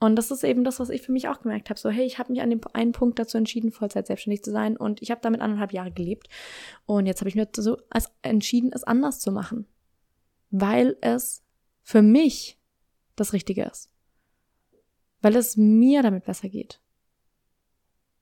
Und 0.00 0.14
das 0.14 0.30
ist 0.30 0.44
eben 0.44 0.62
das, 0.62 0.78
was 0.78 0.90
ich 0.90 1.02
für 1.02 1.10
mich 1.10 1.28
auch 1.28 1.40
gemerkt 1.40 1.70
habe. 1.70 1.80
So, 1.80 1.90
hey, 1.90 2.06
ich 2.06 2.18
habe 2.18 2.32
mich 2.32 2.40
an 2.40 2.50
dem 2.50 2.60
einen 2.72 2.92
Punkt 2.92 3.18
dazu 3.18 3.36
entschieden, 3.36 3.72
Vollzeit 3.72 4.06
selbstständig 4.06 4.44
zu 4.44 4.52
sein 4.52 4.76
und 4.76 5.02
ich 5.02 5.10
habe 5.10 5.20
damit 5.20 5.40
anderthalb 5.40 5.72
Jahre 5.72 5.90
gelebt. 5.90 6.28
Und 6.86 7.06
jetzt 7.06 7.20
habe 7.20 7.28
ich 7.28 7.34
mir 7.34 7.48
so 7.56 7.78
entschieden, 8.22 8.70
es 8.72 8.84
anders 8.84 9.18
zu 9.18 9.32
machen. 9.32 9.66
Weil 10.50 10.96
es 11.00 11.42
für 11.82 12.02
mich 12.02 12.58
das 13.16 13.32
Richtige 13.32 13.64
ist. 13.64 13.90
Weil 15.20 15.34
es 15.34 15.56
mir 15.56 16.02
damit 16.02 16.24
besser 16.24 16.48
geht. 16.48 16.80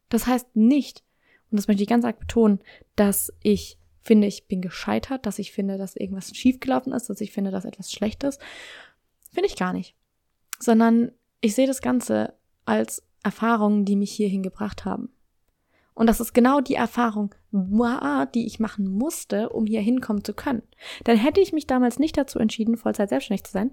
Das 0.09 0.27
heißt 0.27 0.57
nicht, 0.57 1.05
und 1.51 1.57
das 1.57 1.69
möchte 1.69 1.83
ich 1.83 1.89
ganz 1.89 2.05
arg 2.05 2.19
betonen, 2.19 2.61
dass 2.97 3.33
ich 3.43 3.79
finde, 4.03 4.27
ich 4.27 4.47
bin 4.47 4.61
gescheitert, 4.61 5.27
dass 5.27 5.39
ich 5.39 5.53
finde, 5.53 5.79
dass 5.79 5.97
irgendwas 5.97 6.35
schiefgelaufen 6.35 6.93
ist, 6.93 7.09
dass 7.09 7.21
ich 7.21 7.33
finde, 7.33 7.51
dass 7.51 7.65
etwas 7.65 7.93
schlecht 7.93 8.25
ist. 8.25 8.41
Finde 9.33 9.49
ich 9.49 9.57
gar 9.57 9.73
nicht. 9.73 9.95
Sondern 10.59 11.13
ich 11.41 11.55
sehe 11.55 11.67
das 11.67 11.83
Ganze 11.83 12.35
als 12.65 13.03
Erfahrungen, 13.23 13.85
die 13.85 13.97
mich 13.97 14.13
hierhin 14.13 14.43
gebracht 14.43 14.85
haben. 14.85 15.11
Und 15.95 16.09
das 16.09 16.21
ist 16.21 16.35
genau 16.35 16.61
die 16.61 16.75
Erfahrung, 16.75 17.35
die 17.53 18.47
ich 18.47 18.61
machen 18.61 18.87
musste, 18.87 19.49
um 19.49 19.67
hier 19.67 19.81
hinkommen 19.81 20.25
zu 20.25 20.35
können. 20.35 20.63
Denn 21.07 21.17
hätte 21.17 21.41
ich 21.41 21.53
mich 21.53 21.67
damals 21.67 21.99
nicht 21.99 22.17
dazu 22.17 22.39
entschieden, 22.39 22.77
Vollzeit 22.77 23.09
selbstständig 23.09 23.45
zu 23.45 23.53
sein, 23.53 23.71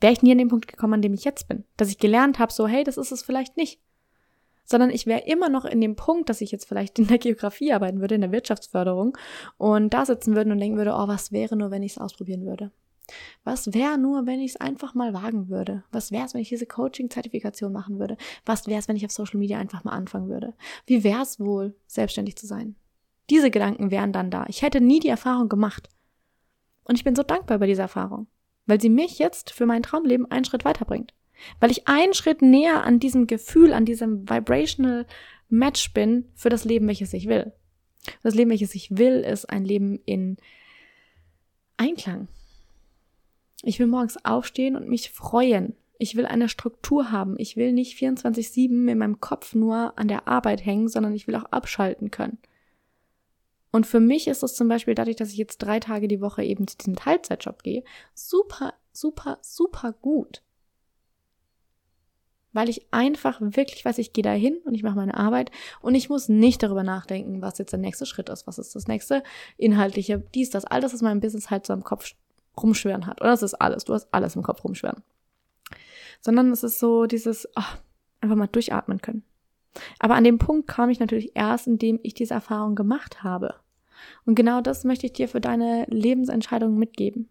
wäre 0.00 0.12
ich 0.12 0.22
nie 0.22 0.32
an 0.32 0.38
den 0.38 0.48
Punkt 0.48 0.66
gekommen, 0.66 0.94
an 0.94 1.02
dem 1.02 1.14
ich 1.14 1.24
jetzt 1.24 1.48
bin. 1.48 1.64
Dass 1.76 1.88
ich 1.88 1.98
gelernt 1.98 2.38
habe, 2.38 2.52
so, 2.52 2.66
hey, 2.66 2.84
das 2.84 2.96
ist 2.96 3.12
es 3.12 3.22
vielleicht 3.22 3.56
nicht 3.56 3.80
sondern 4.64 4.90
ich 4.90 5.06
wäre 5.06 5.26
immer 5.26 5.48
noch 5.48 5.64
in 5.64 5.80
dem 5.80 5.96
Punkt, 5.96 6.28
dass 6.28 6.40
ich 6.40 6.50
jetzt 6.50 6.66
vielleicht 6.66 6.98
in 6.98 7.06
der 7.06 7.18
Geografie 7.18 7.72
arbeiten 7.72 8.00
würde, 8.00 8.14
in 8.14 8.20
der 8.22 8.32
Wirtschaftsförderung 8.32 9.16
und 9.58 9.92
da 9.92 10.06
sitzen 10.06 10.34
würde 10.34 10.50
und 10.50 10.58
denken 10.58 10.76
würde, 10.76 10.92
oh, 10.94 11.08
was 11.08 11.32
wäre 11.32 11.56
nur, 11.56 11.70
wenn 11.70 11.82
ich 11.82 11.92
es 11.92 11.98
ausprobieren 11.98 12.46
würde? 12.46 12.70
Was 13.44 13.74
wäre 13.74 13.98
nur, 13.98 14.26
wenn 14.26 14.40
ich 14.40 14.52
es 14.52 14.60
einfach 14.60 14.94
mal 14.94 15.12
wagen 15.12 15.48
würde? 15.48 15.84
Was 15.92 16.10
wäre 16.10 16.24
es, 16.24 16.32
wenn 16.32 16.40
ich 16.40 16.48
diese 16.48 16.66
Coaching-Zertifikation 16.66 17.72
machen 17.72 17.98
würde? 17.98 18.16
Was 18.46 18.66
wäre 18.66 18.78
es, 18.78 18.88
wenn 18.88 18.96
ich 18.96 19.04
auf 19.04 19.12
Social 19.12 19.38
Media 19.38 19.58
einfach 19.58 19.84
mal 19.84 19.92
anfangen 19.92 20.28
würde? 20.28 20.54
Wie 20.86 21.04
wäre 21.04 21.22
es 21.22 21.38
wohl, 21.38 21.76
selbstständig 21.86 22.36
zu 22.36 22.46
sein? 22.46 22.76
Diese 23.30 23.50
Gedanken 23.50 23.90
wären 23.90 24.12
dann 24.12 24.30
da. 24.30 24.46
Ich 24.48 24.62
hätte 24.62 24.80
nie 24.80 25.00
die 25.00 25.08
Erfahrung 25.08 25.48
gemacht. 25.48 25.88
Und 26.84 26.96
ich 26.96 27.04
bin 27.04 27.14
so 27.14 27.22
dankbar 27.22 27.58
bei 27.58 27.66
dieser 27.66 27.84
Erfahrung, 27.84 28.26
weil 28.66 28.80
sie 28.80 28.90
mich 28.90 29.18
jetzt 29.18 29.50
für 29.50 29.66
mein 29.66 29.82
Traumleben 29.82 30.30
einen 30.30 30.44
Schritt 30.44 30.64
weiterbringt. 30.64 31.14
Weil 31.60 31.70
ich 31.70 31.88
einen 31.88 32.14
Schritt 32.14 32.42
näher 32.42 32.84
an 32.84 33.00
diesem 33.00 33.26
Gefühl, 33.26 33.72
an 33.72 33.84
diesem 33.84 34.28
vibrational 34.28 35.06
Match 35.48 35.92
bin 35.92 36.26
für 36.34 36.48
das 36.48 36.64
Leben, 36.64 36.86
welches 36.88 37.12
ich 37.12 37.28
will. 37.28 37.52
Das 38.22 38.34
Leben, 38.34 38.50
welches 38.50 38.74
ich 38.74 38.96
will, 38.96 39.20
ist 39.20 39.46
ein 39.46 39.64
Leben 39.64 39.98
in 40.04 40.36
Einklang. 41.76 42.28
Ich 43.62 43.78
will 43.78 43.86
morgens 43.86 44.22
aufstehen 44.24 44.76
und 44.76 44.88
mich 44.88 45.10
freuen. 45.10 45.74
Ich 45.98 46.16
will 46.16 46.26
eine 46.26 46.48
Struktur 46.48 47.10
haben. 47.10 47.36
Ich 47.38 47.56
will 47.56 47.72
nicht 47.72 47.98
24-7 47.98 48.90
in 48.90 48.98
meinem 48.98 49.20
Kopf 49.20 49.54
nur 49.54 49.98
an 49.98 50.08
der 50.08 50.28
Arbeit 50.28 50.64
hängen, 50.64 50.88
sondern 50.88 51.14
ich 51.14 51.26
will 51.26 51.36
auch 51.36 51.44
abschalten 51.44 52.10
können. 52.10 52.38
Und 53.70 53.86
für 53.86 54.00
mich 54.00 54.28
ist 54.28 54.42
es 54.42 54.54
zum 54.54 54.68
Beispiel 54.68 54.94
dadurch, 54.94 55.16
dass 55.16 55.30
ich 55.30 55.36
jetzt 55.36 55.58
drei 55.58 55.80
Tage 55.80 56.06
die 56.06 56.20
Woche 56.20 56.44
eben 56.44 56.68
zu 56.68 56.76
diesem 56.76 56.94
Teilzeitjob 56.94 57.62
gehe, 57.62 57.82
super, 58.14 58.74
super, 58.92 59.38
super 59.40 59.92
gut 59.92 60.43
weil 62.54 62.68
ich 62.68 62.86
einfach 62.92 63.38
wirklich 63.40 63.84
weiß, 63.84 63.98
ich 63.98 64.12
gehe 64.12 64.24
da 64.24 64.32
hin 64.32 64.58
und 64.64 64.74
ich 64.74 64.82
mache 64.82 64.96
meine 64.96 65.16
Arbeit 65.16 65.50
und 65.82 65.94
ich 65.94 66.08
muss 66.08 66.28
nicht 66.28 66.62
darüber 66.62 66.82
nachdenken, 66.82 67.42
was 67.42 67.58
jetzt 67.58 67.72
der 67.72 67.80
nächste 67.80 68.06
Schritt 68.06 68.28
ist, 68.30 68.46
was 68.46 68.58
ist 68.58 68.74
das 68.74 68.86
nächste 68.86 69.22
inhaltliche, 69.58 70.22
dies, 70.34 70.50
das, 70.50 70.64
all 70.64 70.80
das, 70.80 70.94
was 70.94 71.02
mein 71.02 71.20
Business 71.20 71.50
halt 71.50 71.66
so 71.66 71.72
im 71.72 71.84
Kopf 71.84 72.14
rumschwören 72.56 73.06
hat. 73.06 73.20
Oder 73.20 73.30
das 73.30 73.42
ist 73.42 73.54
alles, 73.54 73.84
du 73.84 73.92
hast 73.92 74.08
alles 74.12 74.36
im 74.36 74.42
Kopf 74.42 74.64
rumschwören. 74.64 75.02
Sondern 76.20 76.50
es 76.52 76.62
ist 76.62 76.78
so 76.78 77.06
dieses, 77.06 77.46
oh, 77.56 77.76
einfach 78.20 78.36
mal 78.36 78.46
durchatmen 78.46 79.02
können. 79.02 79.24
Aber 79.98 80.14
an 80.14 80.24
dem 80.24 80.38
Punkt 80.38 80.68
kam 80.68 80.88
ich 80.88 81.00
natürlich 81.00 81.32
erst, 81.34 81.66
indem 81.66 81.98
ich 82.02 82.14
diese 82.14 82.34
Erfahrung 82.34 82.76
gemacht 82.76 83.22
habe. 83.22 83.56
Und 84.24 84.34
genau 84.34 84.60
das 84.60 84.84
möchte 84.84 85.06
ich 85.06 85.12
dir 85.12 85.28
für 85.28 85.40
deine 85.40 85.86
Lebensentscheidung 85.88 86.78
mitgeben. 86.78 87.28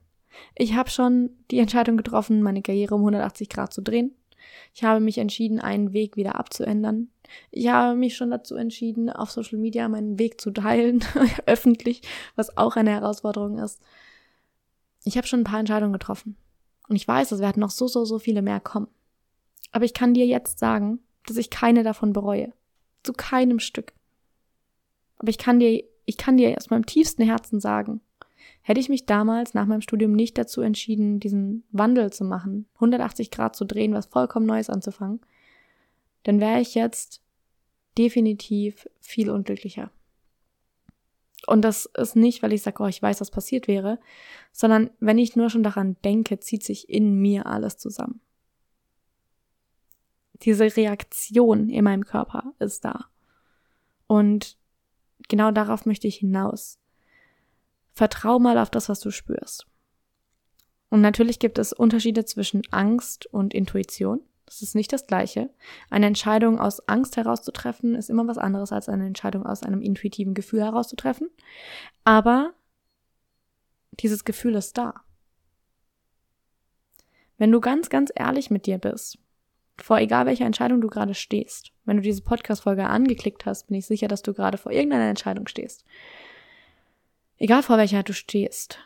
Ich 0.55 0.75
habe 0.75 0.89
schon 0.89 1.29
die 1.51 1.59
Entscheidung 1.59 1.97
getroffen, 1.97 2.41
meine 2.41 2.61
Karriere 2.61 2.95
um 2.95 3.01
180 3.01 3.49
Grad 3.49 3.73
zu 3.73 3.81
drehen. 3.81 4.15
Ich 4.73 4.83
habe 4.83 4.99
mich 4.99 5.17
entschieden, 5.17 5.59
einen 5.59 5.93
Weg 5.93 6.15
wieder 6.15 6.35
abzuändern. 6.35 7.09
Ich 7.51 7.67
habe 7.67 7.95
mich 7.95 8.15
schon 8.15 8.31
dazu 8.31 8.55
entschieden, 8.55 9.09
auf 9.09 9.31
Social 9.31 9.57
Media 9.57 9.87
meinen 9.87 10.19
Weg 10.19 10.39
zu 10.39 10.51
teilen, 10.51 11.03
öffentlich, 11.45 12.01
was 12.35 12.57
auch 12.57 12.75
eine 12.75 12.91
Herausforderung 12.91 13.59
ist. 13.59 13.81
Ich 15.03 15.17
habe 15.17 15.27
schon 15.27 15.41
ein 15.41 15.45
paar 15.45 15.59
Entscheidungen 15.59 15.93
getroffen. 15.93 16.37
Und 16.87 16.95
ich 16.95 17.07
weiß, 17.07 17.31
es 17.31 17.39
werden 17.39 17.59
noch 17.59 17.71
so, 17.71 17.87
so, 17.87 18.05
so 18.05 18.19
viele 18.19 18.41
mehr 18.41 18.59
kommen. 18.59 18.87
Aber 19.71 19.85
ich 19.85 19.93
kann 19.93 20.13
dir 20.13 20.25
jetzt 20.25 20.59
sagen, 20.59 20.99
dass 21.25 21.37
ich 21.37 21.49
keine 21.49 21.83
davon 21.83 22.13
bereue. 22.13 22.53
Zu 23.03 23.13
keinem 23.13 23.59
Stück. 23.59 23.93
Aber 25.17 25.29
ich 25.29 25.37
kann 25.37 25.59
dir 25.59 25.83
ich 26.05 26.17
kann 26.17 26.37
dir 26.37 26.55
aus 26.57 26.69
meinem 26.69 26.85
tiefsten 26.85 27.23
Herzen 27.23 27.59
sagen, 27.59 28.01
hätte 28.61 28.79
ich 28.79 28.89
mich 28.89 29.05
damals 29.05 29.53
nach 29.53 29.65
meinem 29.65 29.81
Studium 29.81 30.13
nicht 30.13 30.37
dazu 30.37 30.61
entschieden, 30.61 31.19
diesen 31.19 31.63
Wandel 31.71 32.11
zu 32.11 32.23
machen, 32.23 32.67
180 32.75 33.31
Grad 33.31 33.55
zu 33.55 33.65
drehen, 33.65 33.93
was 33.93 34.05
vollkommen 34.05 34.45
Neues 34.45 34.69
anzufangen, 34.69 35.19
dann 36.23 36.39
wäre 36.39 36.61
ich 36.61 36.75
jetzt 36.75 37.21
definitiv 37.97 38.87
viel 38.99 39.29
unglücklicher. 39.29 39.91
Und 41.45 41.61
das 41.61 41.85
ist 41.97 42.15
nicht, 42.15 42.41
weil 42.41 42.53
ich 42.53 42.61
sage, 42.61 42.81
oh, 42.81 42.87
ich 42.87 43.01
weiß, 43.01 43.19
was 43.19 43.31
passiert 43.31 43.67
wäre, 43.67 43.99
sondern 44.53 44.89
wenn 44.99 45.17
ich 45.17 45.35
nur 45.35 45.49
schon 45.49 45.63
daran 45.63 45.97
denke, 46.03 46.39
zieht 46.39 46.63
sich 46.63 46.89
in 46.89 47.19
mir 47.19 47.45
alles 47.45 47.77
zusammen. 47.77 48.21
Diese 50.43 50.75
Reaktion 50.75 51.69
in 51.69 51.83
meinem 51.83 52.05
Körper 52.05 52.53
ist 52.59 52.85
da. 52.85 53.05
Und 54.07 54.57
genau 55.27 55.51
darauf 55.51 55.85
möchte 55.85 56.07
ich 56.07 56.17
hinaus. 56.17 56.79
Vertrau 57.93 58.39
mal 58.39 58.57
auf 58.57 58.69
das, 58.69 58.89
was 58.89 58.99
du 58.99 59.11
spürst. 59.11 59.67
Und 60.89 61.01
natürlich 61.01 61.39
gibt 61.39 61.57
es 61.57 61.73
Unterschiede 61.73 62.25
zwischen 62.25 62.61
Angst 62.71 63.25
und 63.27 63.53
Intuition. 63.53 64.21
Das 64.45 64.61
ist 64.61 64.75
nicht 64.75 64.93
das 64.93 65.07
Gleiche. 65.07 65.49
Eine 65.89 66.07
Entscheidung 66.07 66.59
aus 66.59 66.87
Angst 66.87 67.17
herauszutreffen 67.17 67.95
ist 67.95 68.09
immer 68.09 68.27
was 68.27 68.37
anderes 68.37 68.71
als 68.71 68.89
eine 68.89 69.07
Entscheidung 69.07 69.45
aus 69.45 69.63
einem 69.63 69.81
intuitiven 69.81 70.33
Gefühl 70.33 70.61
herauszutreffen. 70.61 71.29
Aber 72.03 72.53
dieses 73.99 74.25
Gefühl 74.25 74.55
ist 74.55 74.77
da. 74.77 75.01
Wenn 77.37 77.51
du 77.51 77.59
ganz, 77.59 77.89
ganz 77.89 78.11
ehrlich 78.15 78.51
mit 78.51 78.65
dir 78.65 78.77
bist, 78.77 79.17
vor 79.77 79.97
egal 79.99 80.25
welcher 80.25 80.45
Entscheidung 80.45 80.81
du 80.81 80.87
gerade 80.87 81.15
stehst, 81.15 81.71
wenn 81.85 81.97
du 81.97 82.03
diese 82.03 82.21
Podcast-Folge 82.21 82.85
angeklickt 82.85 83.45
hast, 83.45 83.67
bin 83.67 83.77
ich 83.77 83.85
sicher, 83.85 84.07
dass 84.07 84.21
du 84.21 84.33
gerade 84.33 84.57
vor 84.57 84.71
irgendeiner 84.71 85.09
Entscheidung 85.09 85.47
stehst. 85.47 85.83
Egal 87.43 87.61
vor 87.61 87.77
welcher 87.77 88.03
du 88.03 88.13
stehst, 88.13 88.79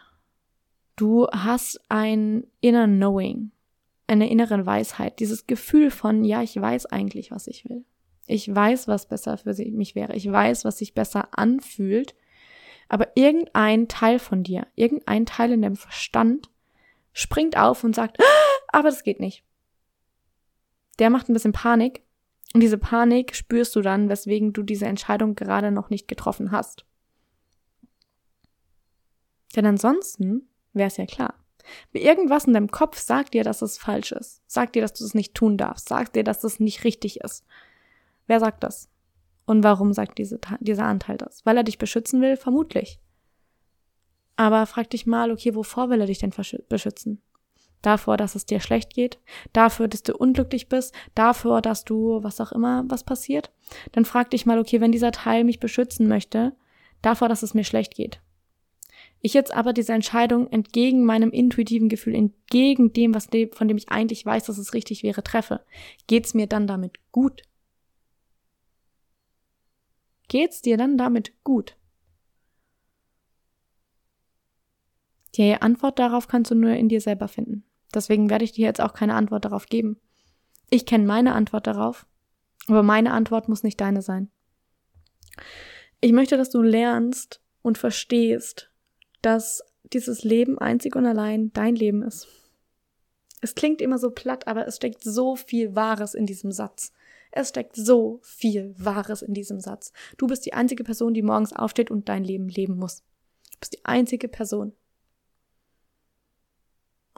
du 0.96 1.28
hast 1.28 1.80
ein 1.90 2.44
inner 2.60 2.88
Knowing 2.88 3.52
eine 4.08 4.32
innere 4.32 4.66
Weisheit, 4.66 5.20
dieses 5.20 5.46
Gefühl 5.46 5.92
von, 5.92 6.24
ja, 6.24 6.42
ich 6.42 6.60
weiß 6.60 6.88
eigentlich, 6.88 7.30
was 7.30 7.46
ich 7.46 7.70
will. 7.70 7.86
Ich 8.26 8.52
weiß, 8.54 8.88
was 8.88 9.08
besser 9.08 9.38
für 9.38 9.54
mich 9.54 9.94
wäre. 9.94 10.16
Ich 10.16 10.32
weiß, 10.32 10.66
was 10.66 10.80
sich 10.80 10.96
besser 10.96 11.38
anfühlt. 11.38 12.16
Aber 12.90 13.10
irgendein 13.14 13.88
Teil 13.90 14.18
von 14.18 14.42
dir, 14.42 14.66
irgendein 14.74 15.28
Teil 15.28 15.52
in 15.52 15.62
dem 15.62 15.76
Verstand 15.76 16.50
springt 17.14 17.58
auf 17.58 17.84
und 17.84 17.94
sagt, 17.94 18.20
ah, 18.20 18.68
aber 18.70 18.90
das 18.90 19.04
geht 19.04 19.20
nicht. 19.20 19.44
Der 20.98 21.12
macht 21.12 21.30
ein 21.30 21.34
bisschen 21.34 21.54
Panik. 21.54 22.02
Und 22.56 22.62
diese 22.62 22.80
Panik 22.80 23.36
spürst 23.36 23.76
du 23.76 23.82
dann, 23.82 24.10
weswegen 24.10 24.52
du 24.52 24.64
diese 24.64 24.88
Entscheidung 24.88 25.36
gerade 25.36 25.70
noch 25.70 25.92
nicht 25.92 26.08
getroffen 26.08 26.50
hast. 26.50 26.87
Denn 29.58 29.66
ansonsten 29.66 30.48
wäre 30.72 30.88
es 30.88 30.98
ja 30.98 31.06
klar. 31.06 31.34
Irgendwas 31.92 32.46
in 32.46 32.54
deinem 32.54 32.72
Kopf 32.72 33.00
sagt 33.00 33.34
dir, 33.34 33.44
dass 33.44 33.62
es 33.62 33.78
falsch 33.78 34.14
ist. 34.14 34.42
Sagt 34.48 34.76
dir, 34.76 34.82
dass 34.82 34.94
du 34.94 35.04
es 35.04 35.16
nicht 35.16 35.34
tun 35.34 35.58
darfst. 35.58 35.90
Sagt 35.90 36.16
dir, 36.16 36.24
dass 36.24 36.46
es 36.46 36.62
nicht 36.62 36.86
richtig 36.86 37.22
ist. 37.22 37.44
Wer 38.28 38.40
sagt 38.40 38.64
das? 38.64 38.88
Und 39.46 39.64
warum 39.64 39.94
sagt 39.94 40.20
diese, 40.20 40.40
dieser 40.60 40.86
Anteil 40.86 41.18
das? 41.18 41.46
Weil 41.46 41.58
er 41.58 41.64
dich 41.64 41.78
beschützen 41.78 42.22
will? 42.22 42.38
Vermutlich. 42.38 43.00
Aber 44.36 44.66
frag 44.68 44.92
dich 44.92 45.08
mal, 45.08 45.32
okay, 45.32 45.56
wovor 45.56 45.90
will 45.90 46.02
er 46.02 46.08
dich 46.08 46.20
denn 46.20 46.34
beschützen? 46.70 47.22
Davor, 47.82 48.18
dass 48.18 48.36
es 48.36 48.46
dir 48.46 48.60
schlecht 48.60 48.94
geht? 48.94 49.20
Dafür, 49.54 49.88
dass 49.88 50.04
du 50.04 50.16
unglücklich 50.16 50.70
bist? 50.70 50.94
Dafür, 51.16 51.62
dass 51.62 51.84
du, 51.84 52.24
was 52.24 52.40
auch 52.40 52.52
immer, 52.52 52.84
was 52.88 53.04
passiert? 53.04 53.52
Dann 53.94 54.06
frag 54.06 54.30
dich 54.30 54.46
mal, 54.46 54.60
okay, 54.60 54.82
wenn 54.82 54.92
dieser 54.92 55.12
Teil 55.12 55.44
mich 55.44 55.60
beschützen 55.60 56.08
möchte, 56.08 56.56
davor, 57.02 57.30
dass 57.30 57.44
es 57.44 57.54
mir 57.54 57.64
schlecht 57.64 57.96
geht, 57.96 58.22
ich 59.22 59.34
jetzt 59.34 59.54
aber 59.54 59.74
diese 59.74 59.94
Entscheidung 59.94 60.48
entgegen 60.52 61.04
meinem 61.04 61.32
intuitiven 61.32 61.90
Gefühl, 61.90 62.16
entgegen 62.16 62.94
dem, 62.94 63.14
was 63.14 63.30
von 63.54 63.68
dem 63.68 63.78
ich 63.78 63.90
eigentlich 63.90 64.26
weiß, 64.26 64.46
dass 64.46 64.58
es 64.58 64.74
richtig 64.74 65.04
wäre, 65.04 65.24
treffe, 65.24 65.62
geht's 66.08 66.34
mir 66.34 66.48
dann 66.48 66.68
damit 66.68 67.00
gut? 67.12 67.42
Geht's 70.28 70.62
dir 70.62 70.78
dann 70.78 70.98
damit 70.98 71.34
gut? 71.44 71.78
Die 75.36 75.54
Antwort 75.54 76.00
darauf 76.00 76.28
kannst 76.28 76.52
du 76.52 76.56
nur 76.56 76.72
in 76.72 76.90
dir 76.90 77.02
selber 77.02 77.28
finden. 77.28 77.64
Deswegen 77.94 78.30
werde 78.30 78.44
ich 78.44 78.52
dir 78.52 78.66
jetzt 78.66 78.82
auch 78.82 78.94
keine 78.94 79.14
Antwort 79.14 79.46
darauf 79.46 79.68
geben. 79.68 80.00
Ich 80.70 80.86
kenne 80.86 81.06
meine 81.06 81.34
Antwort 81.34 81.68
darauf, 81.68 82.06
aber 82.68 82.84
meine 82.84 83.14
Antwort 83.14 83.48
muss 83.48 83.64
nicht 83.64 83.80
deine 83.80 84.02
sein. 84.02 84.30
Ich 86.02 86.12
möchte, 86.12 86.38
dass 86.38 86.50
du 86.50 86.62
lernst 86.62 87.42
und 87.62 87.78
verstehst, 87.78 88.72
dass 89.22 89.64
dieses 89.94 90.24
Leben 90.24 90.58
einzig 90.58 90.96
und 90.96 91.06
allein 91.06 91.52
dein 91.54 91.76
Leben 91.76 92.04
ist. 92.04 92.28
Es 93.42 93.56
klingt 93.56 93.82
immer 93.82 94.00
so 94.00 94.12
platt, 94.12 94.48
aber 94.48 94.68
es 94.68 94.78
steckt 94.78 95.04
so 95.04 95.36
viel 95.36 95.76
Wahres 95.76 96.14
in 96.14 96.26
diesem 96.26 96.52
Satz. 96.52 96.92
Es 97.32 97.50
steckt 97.50 97.76
so 97.76 98.20
viel 98.24 98.74
Wahres 98.78 99.22
in 99.22 99.34
diesem 99.34 99.60
Satz. 99.60 99.92
Du 100.18 100.28
bist 100.28 100.46
die 100.46 100.54
einzige 100.54 100.84
Person, 100.84 101.14
die 101.14 101.22
morgens 101.22 101.54
aufsteht 101.54 101.92
und 101.92 102.10
dein 102.10 102.24
Leben 102.24 102.50
leben 102.50 102.78
muss. 102.78 103.04
Du 103.52 103.60
bist 103.60 103.74
die 103.74 103.86
einzige 103.86 104.28
Person. 104.28 104.74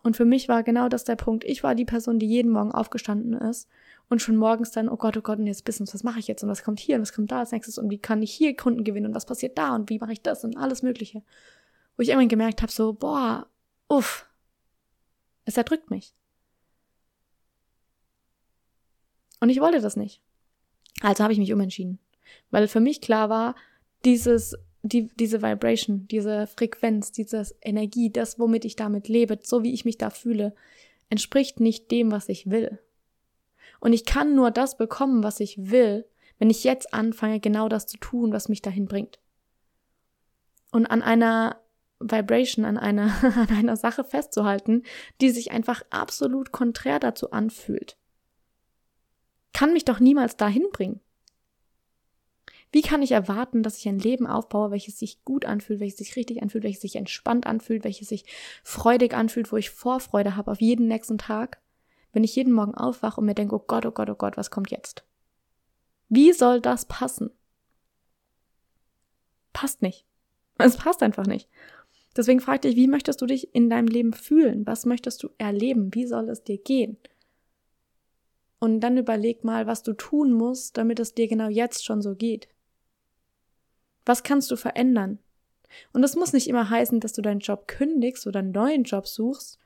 Und 0.01 0.15
für 0.15 0.25
mich 0.25 0.47
war 0.47 0.63
genau 0.63 0.89
das 0.89 1.03
der 1.03 1.15
Punkt. 1.15 1.43
Ich 1.43 1.63
war 1.63 1.75
die 1.75 1.85
Person, 1.85 2.19
die 2.19 2.27
jeden 2.27 2.51
Morgen 2.51 2.71
aufgestanden 2.71 3.33
ist 3.33 3.67
und 4.09 4.21
schon 4.21 4.37
morgens 4.37 4.71
dann, 4.71 4.89
oh 4.89 4.95
Gott, 4.95 5.17
oh 5.17 5.21
Gott, 5.21 5.39
und 5.39 5.47
jetzt 5.47 5.65
Business, 5.65 5.93
was 5.93 6.03
mache 6.03 6.19
ich 6.19 6.27
jetzt 6.27 6.41
und 6.43 6.49
was 6.49 6.63
kommt 6.63 6.79
hier 6.79 6.95
und 6.95 7.01
was 7.01 7.13
kommt 7.13 7.31
da 7.31 7.39
als 7.39 7.51
nächstes 7.51 7.77
und 7.77 7.89
wie 7.89 7.99
kann 7.99 8.21
ich 8.21 8.31
hier 8.31 8.55
Kunden 8.55 8.83
gewinnen 8.83 9.07
und 9.07 9.15
was 9.15 9.25
passiert 9.25 9.57
da 9.57 9.75
und 9.75 9.89
wie 9.89 9.99
mache 9.99 10.13
ich 10.13 10.21
das 10.21 10.43
und 10.43 10.57
alles 10.57 10.83
Mögliche 10.83 11.21
wo 11.99 12.01
ich 12.01 12.07
irgendwann 12.07 12.29
gemerkt 12.29 12.61
habe, 12.61 12.71
so, 12.71 12.93
boah, 12.93 13.45
uff, 13.89 14.25
es 15.43 15.57
erdrückt 15.57 15.91
mich. 15.91 16.13
Und 19.41 19.49
ich 19.49 19.59
wollte 19.59 19.81
das 19.81 19.97
nicht. 19.97 20.21
Also 21.01 21.23
habe 21.23 21.33
ich 21.33 21.39
mich 21.39 21.51
umentschieden. 21.51 21.99
Weil 22.51 22.69
für 22.69 22.79
mich 22.79 23.01
klar 23.01 23.27
war, 23.29 23.53
dieses, 24.05 24.55
die, 24.81 25.09
diese 25.17 25.41
Vibration, 25.41 26.07
diese 26.07 26.47
Frequenz, 26.47 27.11
diese 27.11 27.45
Energie, 27.61 28.09
das, 28.09 28.39
womit 28.39 28.63
ich 28.63 28.77
damit 28.77 29.09
lebe, 29.09 29.37
so 29.41 29.63
wie 29.63 29.73
ich 29.73 29.83
mich 29.83 29.97
da 29.97 30.09
fühle, 30.09 30.55
entspricht 31.09 31.59
nicht 31.59 31.91
dem, 31.91 32.13
was 32.13 32.29
ich 32.29 32.49
will. 32.49 32.79
Und 33.81 33.91
ich 33.91 34.05
kann 34.05 34.35
nur 34.35 34.51
das 34.51 34.77
bekommen, 34.77 35.21
was 35.21 35.41
ich 35.41 35.69
will, 35.69 36.05
wenn 36.37 36.49
ich 36.49 36.63
jetzt 36.63 36.93
anfange, 36.93 37.41
genau 37.41 37.67
das 37.67 37.87
zu 37.87 37.97
tun, 37.97 38.31
was 38.31 38.47
mich 38.47 38.61
dahin 38.61 38.85
bringt. 38.85 39.19
Und 40.71 40.85
an 40.85 41.01
einer 41.01 41.59
Vibration 41.99 42.65
an 42.65 42.77
einer, 42.77 43.11
an 43.23 43.49
einer 43.49 43.75
Sache 43.75 44.03
festzuhalten, 44.03 44.83
die 45.21 45.29
sich 45.29 45.51
einfach 45.51 45.83
absolut 45.89 46.51
konträr 46.51 46.99
dazu 46.99 47.31
anfühlt. 47.31 47.97
Kann 49.53 49.73
mich 49.73 49.85
doch 49.85 49.99
niemals 49.99 50.37
dahin 50.37 50.67
bringen. 50.71 51.01
Wie 52.71 52.81
kann 52.81 53.01
ich 53.01 53.11
erwarten, 53.11 53.63
dass 53.63 53.79
ich 53.79 53.87
ein 53.87 53.97
Leben 53.97 54.27
aufbaue, 54.27 54.69
welches 54.69 54.99
sich 54.99 55.23
gut 55.25 55.45
anfühlt, 55.45 55.79
welches 55.79 55.97
sich 55.97 56.15
richtig 56.15 56.43
anfühlt, 56.43 56.63
welches 56.63 56.81
sich 56.81 56.95
entspannt 56.95 57.47
anfühlt, 57.47 57.83
welches 57.83 58.09
sich 58.09 58.25
freudig 58.63 59.15
anfühlt, 59.15 59.51
wo 59.51 59.57
ich 59.57 59.71
Vorfreude 59.71 60.35
habe 60.35 60.51
auf 60.51 60.61
jeden 60.61 60.87
nächsten 60.87 61.17
Tag, 61.17 61.61
wenn 62.13 62.23
ich 62.23 62.35
jeden 62.35 62.53
Morgen 62.53 62.75
aufwache 62.75 63.19
und 63.19 63.25
mir 63.25 63.33
denke, 63.33 63.55
oh 63.55 63.63
Gott, 63.65 63.87
oh 63.87 63.91
Gott, 63.91 64.09
oh 64.09 64.15
Gott, 64.15 64.37
was 64.37 64.51
kommt 64.51 64.69
jetzt? 64.69 65.03
Wie 66.09 66.31
soll 66.31 66.61
das 66.61 66.85
passen? 66.85 67.31
Passt 69.51 69.81
nicht. 69.81 70.05
Es 70.57 70.77
passt 70.77 71.01
einfach 71.01 71.25
nicht. 71.25 71.49
Deswegen 72.19 72.41
frag 72.41 72.63
dich, 72.63 72.75
wie 72.75 72.89
möchtest 72.89 73.21
du 73.21 73.25
dich 73.27 73.55
in 73.55 73.69
deinem 73.69 73.87
Leben 73.87 74.11
fühlen? 74.11 74.67
Was 74.67 74.85
möchtest 74.85 75.23
du 75.23 75.29
erleben? 75.37 75.95
Wie 75.95 76.05
soll 76.05 76.27
es 76.27 76.43
dir 76.43 76.57
gehen? 76.57 76.97
Und 78.59 78.81
dann 78.81 78.97
überleg 78.97 79.45
mal, 79.45 79.67
was 79.67 79.83
du 79.83 79.93
tun 79.93 80.33
musst, 80.33 80.75
damit 80.75 80.99
es 80.99 81.13
dir 81.13 81.29
genau 81.29 81.47
jetzt 81.47 81.85
schon 81.85 82.01
so 82.01 82.15
geht. 82.15 82.49
Was 84.05 84.23
kannst 84.23 84.51
du 84.51 84.57
verändern? 84.57 85.19
Und 85.93 86.03
es 86.03 86.17
muss 86.17 86.33
nicht 86.33 86.49
immer 86.49 86.69
heißen, 86.69 86.99
dass 86.99 87.13
du 87.13 87.21
deinen 87.21 87.39
Job 87.39 87.69
kündigst 87.69 88.27
oder 88.27 88.39
einen 88.39 88.51
neuen 88.51 88.83
Job 88.83 89.07
suchst. 89.07 89.57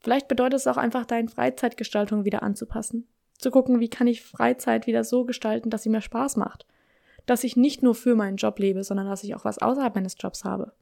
Vielleicht 0.00 0.28
bedeutet 0.28 0.60
es 0.60 0.66
auch 0.66 0.78
einfach, 0.78 1.04
deine 1.04 1.28
Freizeitgestaltung 1.28 2.24
wieder 2.24 2.42
anzupassen. 2.42 3.06
Zu 3.36 3.50
gucken, 3.50 3.80
wie 3.80 3.90
kann 3.90 4.06
ich 4.06 4.22
Freizeit 4.22 4.86
wieder 4.86 5.04
so 5.04 5.26
gestalten, 5.26 5.68
dass 5.68 5.82
sie 5.82 5.90
mir 5.90 6.00
Spaß 6.00 6.36
macht. 6.36 6.64
Dass 7.26 7.44
ich 7.44 7.54
nicht 7.54 7.82
nur 7.82 7.94
für 7.94 8.14
meinen 8.14 8.38
Job 8.38 8.58
lebe, 8.58 8.82
sondern 8.82 9.08
dass 9.08 9.24
ich 9.24 9.34
auch 9.34 9.44
was 9.44 9.58
außerhalb 9.58 9.94
meines 9.94 10.16
Jobs 10.18 10.44
habe. 10.44 10.72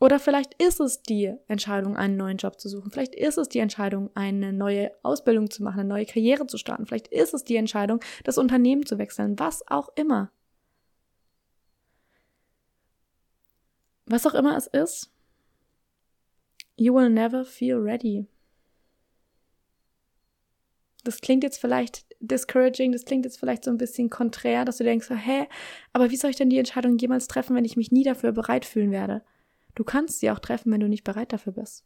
Oder 0.00 0.18
vielleicht 0.18 0.60
ist 0.62 0.80
es 0.80 1.02
die 1.02 1.32
Entscheidung, 1.46 1.96
einen 1.96 2.16
neuen 2.16 2.36
Job 2.36 2.60
zu 2.60 2.68
suchen. 2.68 2.90
Vielleicht 2.90 3.14
ist 3.14 3.38
es 3.38 3.48
die 3.48 3.60
Entscheidung, 3.60 4.10
eine 4.14 4.52
neue 4.52 4.90
Ausbildung 5.02 5.50
zu 5.50 5.62
machen, 5.62 5.80
eine 5.80 5.88
neue 5.88 6.06
Karriere 6.06 6.46
zu 6.46 6.58
starten. 6.58 6.86
Vielleicht 6.86 7.08
ist 7.08 7.34
es 7.34 7.44
die 7.44 7.56
Entscheidung, 7.56 8.00
das 8.24 8.38
Unternehmen 8.38 8.84
zu 8.86 8.98
wechseln. 8.98 9.38
Was 9.38 9.66
auch 9.68 9.88
immer. 9.94 10.30
Was 14.06 14.26
auch 14.26 14.34
immer 14.34 14.56
es 14.56 14.66
ist, 14.66 15.10
you 16.76 16.94
will 16.94 17.08
never 17.08 17.44
feel 17.44 17.76
ready. 17.76 18.26
Das 21.04 21.20
klingt 21.20 21.44
jetzt 21.44 21.58
vielleicht 21.58 22.06
discouraging, 22.20 22.92
das 22.92 23.04
klingt 23.04 23.24
jetzt 23.26 23.38
vielleicht 23.38 23.64
so 23.64 23.70
ein 23.70 23.78
bisschen 23.78 24.08
konträr, 24.10 24.64
dass 24.64 24.78
du 24.78 24.84
denkst, 24.84 25.10
hä, 25.10 25.46
aber 25.92 26.10
wie 26.10 26.16
soll 26.16 26.30
ich 26.30 26.36
denn 26.36 26.50
die 26.50 26.58
Entscheidung 26.58 26.96
jemals 26.96 27.28
treffen, 27.28 27.54
wenn 27.54 27.64
ich 27.64 27.76
mich 27.76 27.92
nie 27.92 28.04
dafür 28.04 28.32
bereit 28.32 28.64
fühlen 28.64 28.90
werde? 28.90 29.22
Du 29.74 29.84
kannst 29.84 30.20
sie 30.20 30.30
auch 30.30 30.38
treffen, 30.38 30.72
wenn 30.72 30.80
du 30.80 30.88
nicht 30.88 31.04
bereit 31.04 31.32
dafür 31.32 31.52
bist. 31.52 31.84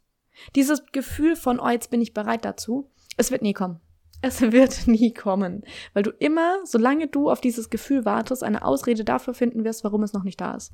Dieses 0.55 0.85
Gefühl 0.91 1.35
von, 1.35 1.59
oh, 1.59 1.69
jetzt 1.69 1.89
bin 1.89 2.01
ich 2.01 2.13
bereit 2.13 2.45
dazu, 2.45 2.91
es 3.17 3.31
wird 3.31 3.41
nie 3.41 3.53
kommen. 3.53 3.79
Es 4.21 4.41
wird 4.51 4.87
nie 4.87 5.13
kommen, 5.13 5.63
weil 5.93 6.03
du 6.03 6.11
immer, 6.11 6.59
solange 6.65 7.07
du 7.07 7.29
auf 7.29 7.41
dieses 7.41 7.69
Gefühl 7.69 8.05
wartest, 8.05 8.43
eine 8.43 8.63
Ausrede 8.63 9.03
dafür 9.03 9.33
finden 9.33 9.63
wirst, 9.63 9.83
warum 9.83 10.03
es 10.03 10.13
noch 10.13 10.23
nicht 10.23 10.39
da 10.39 10.55
ist 10.55 10.73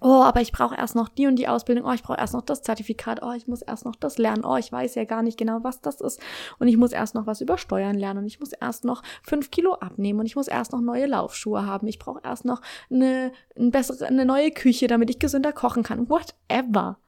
oh, 0.00 0.22
aber 0.22 0.40
ich 0.40 0.52
brauche 0.52 0.76
erst 0.76 0.94
noch 0.94 1.08
die 1.08 1.26
und 1.26 1.36
die 1.36 1.48
Ausbildung, 1.48 1.84
oh, 1.84 1.92
ich 1.92 2.02
brauche 2.02 2.18
erst 2.18 2.34
noch 2.34 2.42
das 2.42 2.62
Zertifikat, 2.62 3.22
oh, 3.22 3.32
ich 3.32 3.48
muss 3.48 3.62
erst 3.62 3.84
noch 3.84 3.96
das 3.96 4.18
lernen, 4.18 4.44
oh, 4.44 4.56
ich 4.56 4.70
weiß 4.70 4.94
ja 4.94 5.04
gar 5.04 5.22
nicht 5.22 5.38
genau, 5.38 5.60
was 5.62 5.80
das 5.80 6.00
ist 6.00 6.20
und 6.58 6.68
ich 6.68 6.76
muss 6.76 6.92
erst 6.92 7.14
noch 7.14 7.26
was 7.26 7.40
über 7.40 7.58
Steuern 7.58 7.98
lernen 7.98 8.20
und 8.20 8.26
ich 8.26 8.38
muss 8.38 8.52
erst 8.52 8.84
noch 8.84 9.02
fünf 9.22 9.50
Kilo 9.50 9.74
abnehmen 9.74 10.20
und 10.20 10.26
ich 10.26 10.36
muss 10.36 10.48
erst 10.48 10.72
noch 10.72 10.80
neue 10.80 11.06
Laufschuhe 11.06 11.66
haben, 11.66 11.88
ich 11.88 11.98
brauche 11.98 12.20
erst 12.22 12.44
noch 12.44 12.62
eine, 12.90 13.32
eine 13.56 13.70
bessere, 13.70 14.06
eine 14.06 14.24
neue 14.24 14.52
Küche, 14.52 14.86
damit 14.86 15.10
ich 15.10 15.18
gesünder 15.18 15.52
kochen 15.52 15.82
kann, 15.82 16.08
whatever. 16.08 16.98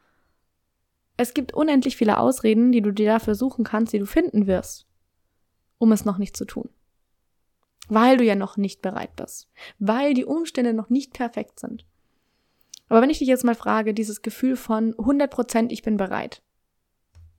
Es 1.17 1.35
gibt 1.35 1.53
unendlich 1.53 1.97
viele 1.97 2.19
Ausreden, 2.19 2.73
die 2.73 2.81
du 2.81 2.93
dir 2.93 3.13
dafür 3.13 3.35
suchen 3.35 3.63
kannst, 3.63 3.93
die 3.93 3.99
du 3.99 4.07
finden 4.07 4.47
wirst, 4.47 4.87
um 5.79 5.93
es 5.93 6.05
noch 6.05 6.19
nicht 6.19 6.37
zu 6.37 6.45
tun. 6.45 6.71
Weil 7.89 8.17
du 8.17 8.25
ja 8.25 8.37
noch 8.37 8.57
nicht 8.57 8.83
bereit 8.83 9.17
bist. 9.17 9.49
Weil 9.79 10.15
die 10.15 10.25
Umstände 10.25 10.73
noch 10.73 10.91
nicht 10.91 11.13
perfekt 11.13 11.61
sind. 11.61 11.85
Aber 12.91 13.01
wenn 13.01 13.09
ich 13.09 13.21
dich 13.21 13.29
jetzt 13.29 13.45
mal 13.45 13.55
frage, 13.55 13.95
dieses 13.95 14.21
Gefühl 14.21 14.57
von 14.57 14.99
100 14.99 15.31
Prozent, 15.31 15.71
ich 15.71 15.83
bin 15.83 15.97
bereit. 15.97 16.43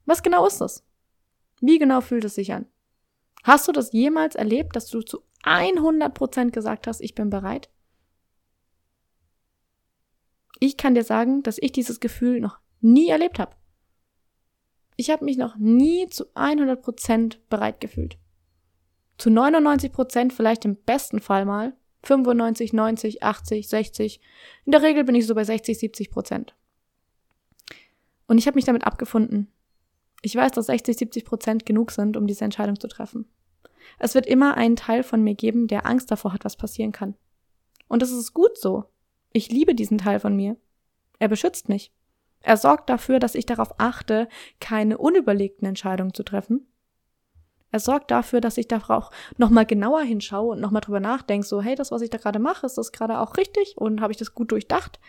Was 0.06 0.24
genau 0.24 0.48
ist 0.48 0.62
das? 0.62 0.86
Wie 1.60 1.78
genau 1.78 2.00
fühlt 2.00 2.24
es 2.24 2.36
sich 2.36 2.54
an? 2.54 2.68
Hast 3.44 3.68
du 3.68 3.74
das 3.74 3.92
jemals 3.92 4.36
erlebt, 4.36 4.78
dass 4.78 4.88
du 4.88 5.02
zu 5.02 5.24
100 5.44 6.14
Prozent 6.14 6.54
gesagt 6.54 6.88
hast, 6.88 7.02
ich 7.02 7.16
bin 7.16 7.30
bereit? 7.30 7.70
Ich 10.62 10.78
kann 10.78 10.96
dir 10.96 11.04
sagen, 11.04 11.44
dass 11.44 11.58
ich 11.60 11.74
dieses 11.74 12.00
Gefühl 12.00 12.40
noch 12.40 12.60
nie 12.80 13.10
erlebt 13.10 13.38
habe. 13.38 13.54
Ich 14.96 15.10
habe 15.10 15.26
mich 15.26 15.36
noch 15.36 15.58
nie 15.58 16.08
zu 16.08 16.34
100 16.34 16.82
Prozent 16.82 17.50
bereit 17.50 17.82
gefühlt. 17.82 18.18
Zu 19.18 19.30
99 19.30 19.92
Prozent 19.92 20.32
vielleicht 20.32 20.64
im 20.64 20.78
besten 20.78 21.20
Fall 21.20 21.44
mal, 21.44 21.76
95, 22.04 22.74
90, 22.74 23.24
80, 23.24 23.68
60. 23.70 24.22
In 24.66 24.72
der 24.72 24.82
Regel 24.82 25.04
bin 25.04 25.16
ich 25.16 25.28
so 25.28 25.36
bei 25.36 25.44
60, 25.44 25.78
70 25.78 26.12
Prozent. 26.12 26.56
Und 28.28 28.38
ich 28.38 28.48
habe 28.48 28.56
mich 28.56 28.66
damit 28.66 28.86
abgefunden. 28.86 29.52
Ich 30.22 30.36
weiß, 30.36 30.52
dass 30.52 30.68
60, 30.68 30.98
70 30.98 31.26
Prozent 31.26 31.66
genug 31.66 31.92
sind, 31.92 32.18
um 32.18 32.28
diese 32.28 32.46
Entscheidung 32.46 32.80
zu 32.80 32.88
treffen. 32.88 33.26
Es 34.00 34.16
wird 34.16 34.26
immer 34.26 34.56
einen 34.56 34.76
Teil 34.76 35.04
von 35.04 35.24
mir 35.24 35.36
geben, 35.36 35.68
der 35.68 35.86
Angst 35.86 36.12
davor 36.12 36.34
hat, 36.34 36.46
was 36.46 36.56
passieren 36.56 36.92
kann. 36.92 37.16
Und 37.88 38.02
das 38.02 38.12
ist 38.12 38.34
gut 38.34 38.58
so. 38.58 38.86
Ich 39.34 39.50
liebe 39.50 39.76
diesen 39.76 39.98
Teil 39.98 40.20
von 40.20 40.36
mir. 40.36 40.58
Er 41.20 41.28
beschützt 41.28 41.70
mich. 41.70 41.92
Er 42.42 42.58
sorgt 42.58 42.90
dafür, 42.90 43.20
dass 43.20 43.36
ich 43.36 43.46
darauf 43.46 43.80
achte, 43.80 44.28
keine 44.60 44.98
unüberlegten 44.98 45.68
Entscheidungen 45.68 46.14
zu 46.14 46.24
treffen 46.24 46.68
er 47.72 47.80
sorgt 47.80 48.12
dafür, 48.12 48.42
dass 48.42 48.58
ich 48.58 48.68
da 48.68 48.82
auch 48.90 49.12
nochmal 49.38 49.66
genauer 49.66 50.02
hinschaue 50.02 50.52
und 50.52 50.60
nochmal 50.60 50.82
drüber 50.82 51.00
nachdenke, 51.00 51.48
so, 51.48 51.62
hey, 51.62 51.76
das, 51.76 51.92
was 51.92 52.02
ich 52.02 52.10
da 52.10 52.18
gerade 52.18 52.40
mache, 52.40 52.66
ist 52.66 52.78
das 52.78 52.92
gerade 52.92 53.20
auch 53.20 53.38
richtig 53.38 53.78
und 53.78 54.02
habe 54.02 54.12
ich 54.12 54.18
das 54.18 54.36
gut 54.36 54.52
durchdacht? 54.52 55.00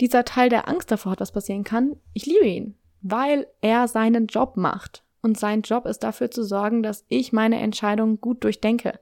Dieser 0.00 0.24
Teil, 0.24 0.48
der 0.48 0.68
Angst 0.68 0.90
davor 0.90 1.12
hat, 1.12 1.20
was 1.20 1.32
passieren 1.32 1.64
kann, 1.64 1.96
ich 2.12 2.26
liebe 2.26 2.46
ihn, 2.46 2.74
weil 3.00 3.46
er 3.60 3.88
seinen 3.88 4.26
Job 4.26 4.56
macht. 4.56 5.04
Und 5.22 5.38
sein 5.38 5.62
Job 5.62 5.86
ist 5.86 6.00
dafür 6.00 6.30
zu 6.30 6.44
sorgen, 6.44 6.82
dass 6.82 7.04
ich 7.08 7.32
meine 7.32 7.58
Entscheidungen 7.60 8.20
gut 8.20 8.44
durchdenke. 8.44 9.00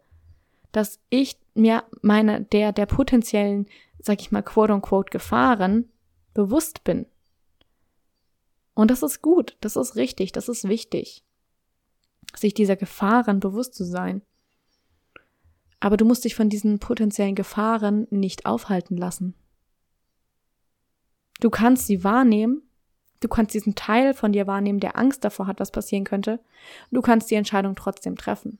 Dass 0.72 1.00
ich 1.10 1.36
mir 1.54 1.82
meine, 2.02 2.42
der, 2.42 2.72
der 2.72 2.86
potenziellen, 2.86 3.66
sag 3.98 4.20
ich 4.20 4.30
mal, 4.30 4.42
quote 4.42 4.72
unquote 4.72 5.10
Gefahren 5.10 5.88
bewusst 6.32 6.84
bin. 6.84 7.06
Und 8.74 8.90
das 8.90 9.02
ist 9.02 9.22
gut, 9.22 9.56
das 9.60 9.76
ist 9.76 9.96
richtig, 9.96 10.32
das 10.32 10.48
ist 10.48 10.68
wichtig 10.68 11.23
sich 12.44 12.52
dieser 12.52 12.76
Gefahren 12.76 13.40
bewusst 13.40 13.74
zu 13.74 13.84
sein. 13.84 14.20
Aber 15.80 15.96
du 15.96 16.04
musst 16.04 16.26
dich 16.26 16.34
von 16.34 16.50
diesen 16.50 16.78
potenziellen 16.78 17.34
Gefahren 17.34 18.06
nicht 18.10 18.44
aufhalten 18.44 18.98
lassen. 18.98 19.34
Du 21.40 21.48
kannst 21.48 21.86
sie 21.86 22.04
wahrnehmen, 22.04 22.62
du 23.20 23.28
kannst 23.28 23.54
diesen 23.54 23.74
Teil 23.74 24.12
von 24.12 24.32
dir 24.32 24.46
wahrnehmen, 24.46 24.78
der 24.78 24.98
Angst 24.98 25.24
davor 25.24 25.46
hat, 25.46 25.58
was 25.58 25.72
passieren 25.72 26.04
könnte, 26.04 26.38
du 26.90 27.00
kannst 27.00 27.30
die 27.30 27.34
Entscheidung 27.34 27.76
trotzdem 27.76 28.16
treffen. 28.16 28.58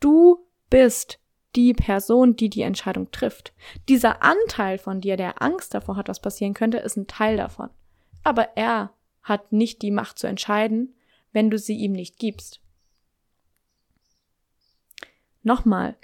Du 0.00 0.46
bist 0.70 1.20
die 1.56 1.74
Person, 1.74 2.36
die 2.36 2.48
die 2.48 2.62
Entscheidung 2.62 3.10
trifft. 3.10 3.54
Dieser 3.88 4.22
Anteil 4.22 4.78
von 4.78 5.02
dir, 5.02 5.18
der 5.18 5.42
Angst 5.42 5.74
davor 5.74 5.96
hat, 5.96 6.08
was 6.08 6.20
passieren 6.20 6.54
könnte, 6.54 6.78
ist 6.78 6.96
ein 6.96 7.06
Teil 7.06 7.36
davon. 7.36 7.68
Aber 8.24 8.56
er 8.56 8.94
hat 9.22 9.52
nicht 9.52 9.82
die 9.82 9.90
Macht 9.90 10.18
zu 10.18 10.26
entscheiden, 10.26 10.95
wenn 11.36 11.50
du 11.50 11.58
sie 11.58 11.76
ihm 11.76 11.92
nicht 11.92 12.18
gibst. 12.18 12.62
Nochmal, 15.42 15.94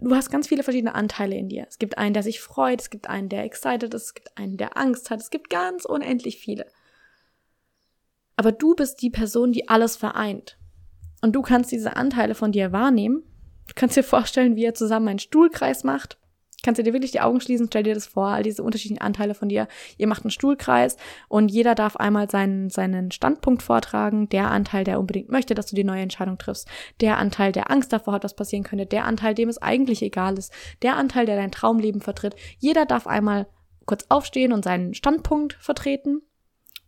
du 0.00 0.12
hast 0.12 0.28
ganz 0.28 0.48
viele 0.48 0.64
verschiedene 0.64 0.96
Anteile 0.96 1.36
in 1.36 1.48
dir. 1.48 1.66
Es 1.68 1.78
gibt 1.78 1.98
einen, 1.98 2.14
der 2.14 2.24
sich 2.24 2.40
freut, 2.40 2.80
es 2.80 2.90
gibt 2.90 3.08
einen, 3.08 3.28
der 3.28 3.44
excited 3.44 3.94
ist, 3.94 4.06
es 4.06 4.14
gibt 4.14 4.36
einen, 4.36 4.56
der 4.56 4.76
Angst 4.76 5.08
hat, 5.08 5.20
es 5.20 5.30
gibt 5.30 5.50
ganz 5.50 5.84
unendlich 5.84 6.38
viele. 6.38 6.66
Aber 8.34 8.50
du 8.50 8.74
bist 8.74 9.00
die 9.02 9.10
Person, 9.10 9.52
die 9.52 9.68
alles 9.68 9.96
vereint. 9.96 10.58
Und 11.22 11.36
du 11.36 11.42
kannst 11.42 11.70
diese 11.70 11.94
Anteile 11.94 12.34
von 12.34 12.50
dir 12.50 12.72
wahrnehmen. 12.72 13.22
Du 13.68 13.74
kannst 13.76 13.96
dir 13.96 14.02
vorstellen, 14.02 14.56
wie 14.56 14.64
er 14.64 14.74
zusammen 14.74 15.06
einen 15.06 15.18
Stuhlkreis 15.20 15.84
macht 15.84 16.18
kannst 16.62 16.78
du 16.78 16.82
dir 16.82 16.92
wirklich 16.92 17.12
die 17.12 17.20
Augen 17.20 17.40
schließen, 17.40 17.66
stell 17.68 17.82
dir 17.82 17.94
das 17.94 18.06
vor, 18.06 18.28
all 18.28 18.42
diese 18.42 18.62
unterschiedlichen 18.62 19.02
Anteile 19.02 19.34
von 19.34 19.48
dir. 19.48 19.68
Ihr 19.96 20.06
macht 20.06 20.24
einen 20.24 20.30
Stuhlkreis 20.30 20.96
und 21.28 21.50
jeder 21.50 21.74
darf 21.74 21.96
einmal 21.96 22.30
seinen, 22.30 22.70
seinen 22.70 23.10
Standpunkt 23.10 23.62
vortragen. 23.62 24.28
Der 24.28 24.50
Anteil, 24.50 24.84
der 24.84 25.00
unbedingt 25.00 25.30
möchte, 25.30 25.54
dass 25.54 25.66
du 25.66 25.76
die 25.76 25.84
neue 25.84 26.02
Entscheidung 26.02 26.38
triffst. 26.38 26.68
Der 27.00 27.18
Anteil, 27.18 27.52
der 27.52 27.70
Angst 27.70 27.92
davor 27.92 28.14
hat, 28.14 28.24
was 28.24 28.36
passieren 28.36 28.64
könnte. 28.64 28.86
Der 28.86 29.04
Anteil, 29.04 29.34
dem 29.34 29.48
es 29.48 29.58
eigentlich 29.58 30.02
egal 30.02 30.38
ist. 30.38 30.52
Der 30.82 30.96
Anteil, 30.96 31.26
der 31.26 31.36
dein 31.36 31.52
Traumleben 31.52 32.00
vertritt. 32.00 32.36
Jeder 32.58 32.86
darf 32.86 33.06
einmal 33.06 33.46
kurz 33.86 34.06
aufstehen 34.08 34.52
und 34.52 34.64
seinen 34.64 34.94
Standpunkt 34.94 35.54
vertreten. 35.54 36.22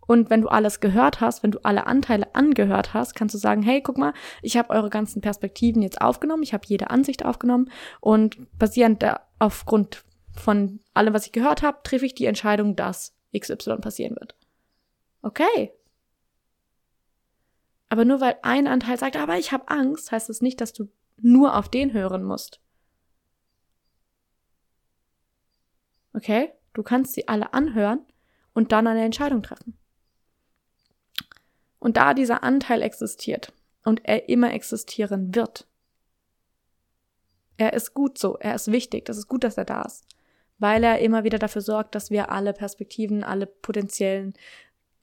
Und 0.06 0.30
wenn 0.30 0.42
du 0.42 0.48
alles 0.48 0.80
gehört 0.80 1.20
hast, 1.20 1.42
wenn 1.42 1.52
du 1.52 1.60
alle 1.62 1.86
Anteile 1.86 2.34
angehört 2.34 2.92
hast, 2.92 3.14
kannst 3.14 3.34
du 3.34 3.38
sagen, 3.38 3.62
hey, 3.62 3.80
guck 3.80 3.98
mal, 3.98 4.12
ich 4.42 4.56
habe 4.56 4.70
eure 4.70 4.90
ganzen 4.90 5.22
Perspektiven 5.22 5.80
jetzt 5.80 6.00
aufgenommen, 6.00 6.42
ich 6.42 6.52
habe 6.52 6.64
jede 6.66 6.90
Ansicht 6.90 7.24
aufgenommen 7.24 7.70
und 8.00 8.36
basierend 8.58 9.02
da 9.02 9.20
aufgrund 9.42 10.04
von 10.36 10.78
allem, 10.94 11.12
was 11.14 11.26
ich 11.26 11.32
gehört 11.32 11.62
habe, 11.62 11.80
treffe 11.82 12.06
ich 12.06 12.14
die 12.14 12.26
Entscheidung, 12.26 12.76
dass 12.76 13.12
XY 13.36 13.78
passieren 13.78 14.14
wird. 14.14 14.36
Okay. 15.20 15.72
Aber 17.88 18.04
nur 18.04 18.20
weil 18.20 18.36
ein 18.42 18.68
Anteil 18.68 18.98
sagt, 18.98 19.16
aber 19.16 19.38
ich 19.38 19.50
habe 19.50 19.68
Angst, 19.68 20.12
heißt 20.12 20.30
es 20.30 20.38
das 20.38 20.42
nicht, 20.42 20.60
dass 20.60 20.72
du 20.72 20.88
nur 21.16 21.56
auf 21.56 21.68
den 21.68 21.92
hören 21.92 22.22
musst. 22.22 22.60
Okay? 26.14 26.52
Du 26.72 26.84
kannst 26.84 27.14
sie 27.14 27.26
alle 27.26 27.52
anhören 27.52 28.06
und 28.54 28.70
dann 28.70 28.86
eine 28.86 29.04
Entscheidung 29.04 29.42
treffen. 29.42 29.76
Und 31.80 31.96
da 31.96 32.14
dieser 32.14 32.44
Anteil 32.44 32.80
existiert 32.80 33.52
und 33.82 34.04
er 34.04 34.28
immer 34.28 34.52
existieren 34.52 35.34
wird, 35.34 35.66
er 37.56 37.72
ist 37.72 37.94
gut 37.94 38.18
so, 38.18 38.36
er 38.38 38.54
ist 38.54 38.70
wichtig, 38.70 39.04
das 39.04 39.18
ist 39.18 39.28
gut, 39.28 39.44
dass 39.44 39.56
er 39.56 39.64
da 39.64 39.82
ist, 39.82 40.06
weil 40.58 40.82
er 40.84 41.00
immer 41.00 41.24
wieder 41.24 41.38
dafür 41.38 41.62
sorgt, 41.62 41.94
dass 41.94 42.10
wir 42.10 42.30
alle 42.30 42.52
Perspektiven, 42.52 43.24
alle 43.24 43.46
potenziellen, 43.46 44.34